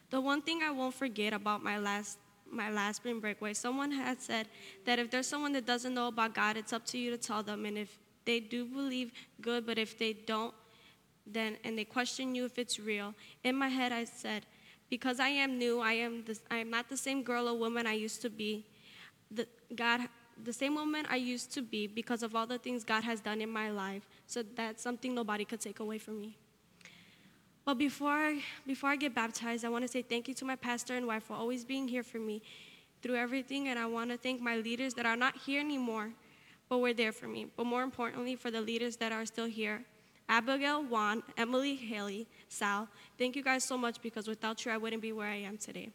[0.10, 2.20] The one thing I won't forget about my last
[2.52, 4.48] my last spring breakaway, someone had said
[4.86, 7.42] that if there's someone that doesn't know about God, it's up to you to tell
[7.42, 9.66] them, and if they do believe, good.
[9.66, 10.54] But if they don't,
[11.26, 13.14] then and they question you if it's real.
[13.44, 14.46] In my head, I said,
[14.90, 17.88] because I am new, I am this, I am not the same girl or woman
[17.88, 18.66] I used to be.
[19.32, 20.02] The, God,
[20.44, 23.42] the same woman I used to be because of all the things God has done
[23.42, 24.08] in my life.
[24.28, 26.38] So that's something nobody could take away from me.
[27.64, 30.56] But before I, before I get baptized, I want to say thank you to my
[30.56, 32.42] pastor and wife for always being here for me
[33.02, 33.68] through everything.
[33.68, 36.12] And I want to thank my leaders that are not here anymore,
[36.70, 37.48] but were there for me.
[37.56, 39.84] But more importantly, for the leaders that are still here
[40.30, 42.88] Abigail, Juan, Emily, Haley, Sal.
[43.18, 45.90] Thank you guys so much because without you, I wouldn't be where I am today.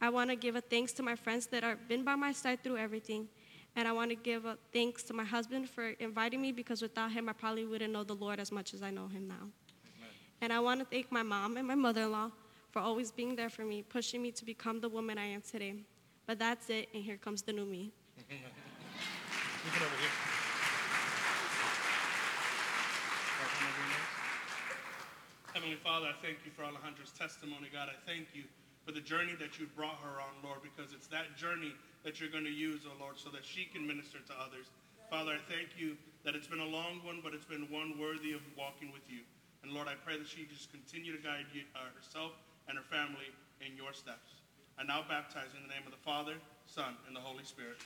[0.00, 2.62] I want to give a thanks to my friends that have been by my side
[2.62, 3.28] through everything.
[3.76, 7.12] And I want to give a thanks to my husband for inviting me because without
[7.12, 9.34] him, I probably wouldn't know the Lord as much as I know him now.
[9.34, 10.10] Amen.
[10.40, 12.30] And I want to thank my mom and my mother in law
[12.70, 15.74] for always being there for me, pushing me to become the woman I am today.
[16.26, 17.92] But that's it, and here comes the new me.
[25.52, 27.88] Heavenly Father, I thank you for Alejandra's testimony, God.
[27.88, 28.44] I thank you
[28.84, 31.72] for the journey that you've brought her on, Lord, because it's that journey
[32.04, 34.66] that you're going to use, oh Lord, so that she can minister to others.
[35.10, 38.32] Father, I thank you that it's been a long one, but it's been one worthy
[38.32, 39.20] of walking with you.
[39.62, 42.32] And Lord, I pray that she just continue to guide you, uh, herself
[42.68, 43.28] and her family
[43.60, 44.40] in your steps.
[44.78, 46.34] I now baptize in the name of the Father,
[46.66, 47.76] Son, and the Holy Spirit.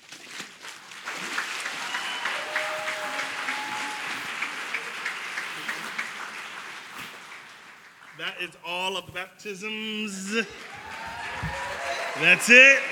[8.17, 10.47] That is all of the baptisms.
[12.21, 12.79] That's it.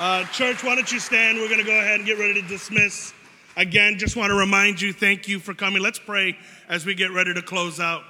[0.00, 1.38] Uh, church, why don't you stand?
[1.38, 3.12] We're going to go ahead and get ready to dismiss.
[3.56, 5.82] Again, just want to remind you, thank you for coming.
[5.82, 8.04] Let's pray as we get ready to close out.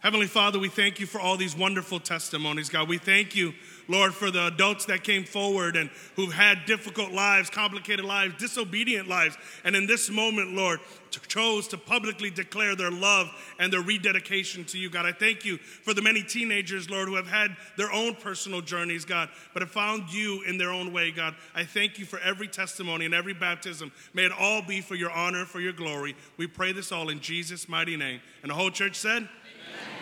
[0.00, 2.90] Heavenly Father, we thank you for all these wonderful testimonies, God.
[2.90, 3.54] We thank you
[3.88, 9.08] Lord, for the adults that came forward and who've had difficult lives, complicated lives, disobedient
[9.08, 10.80] lives, and in this moment, Lord,
[11.20, 15.06] chose to publicly declare their love and their rededication to you, God.
[15.06, 19.04] I thank you for the many teenagers, Lord, who have had their own personal journeys,
[19.04, 21.34] God, but have found you in their own way, God.
[21.54, 23.92] I thank you for every testimony and every baptism.
[24.14, 26.16] May it all be for your honor, for your glory.
[26.36, 28.20] We pray this all in Jesus' mighty name.
[28.42, 29.28] And the whole church said,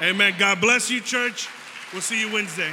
[0.00, 0.14] Amen.
[0.14, 0.34] Amen.
[0.38, 1.48] God bless you, church.
[1.92, 2.70] We'll see you Wednesday.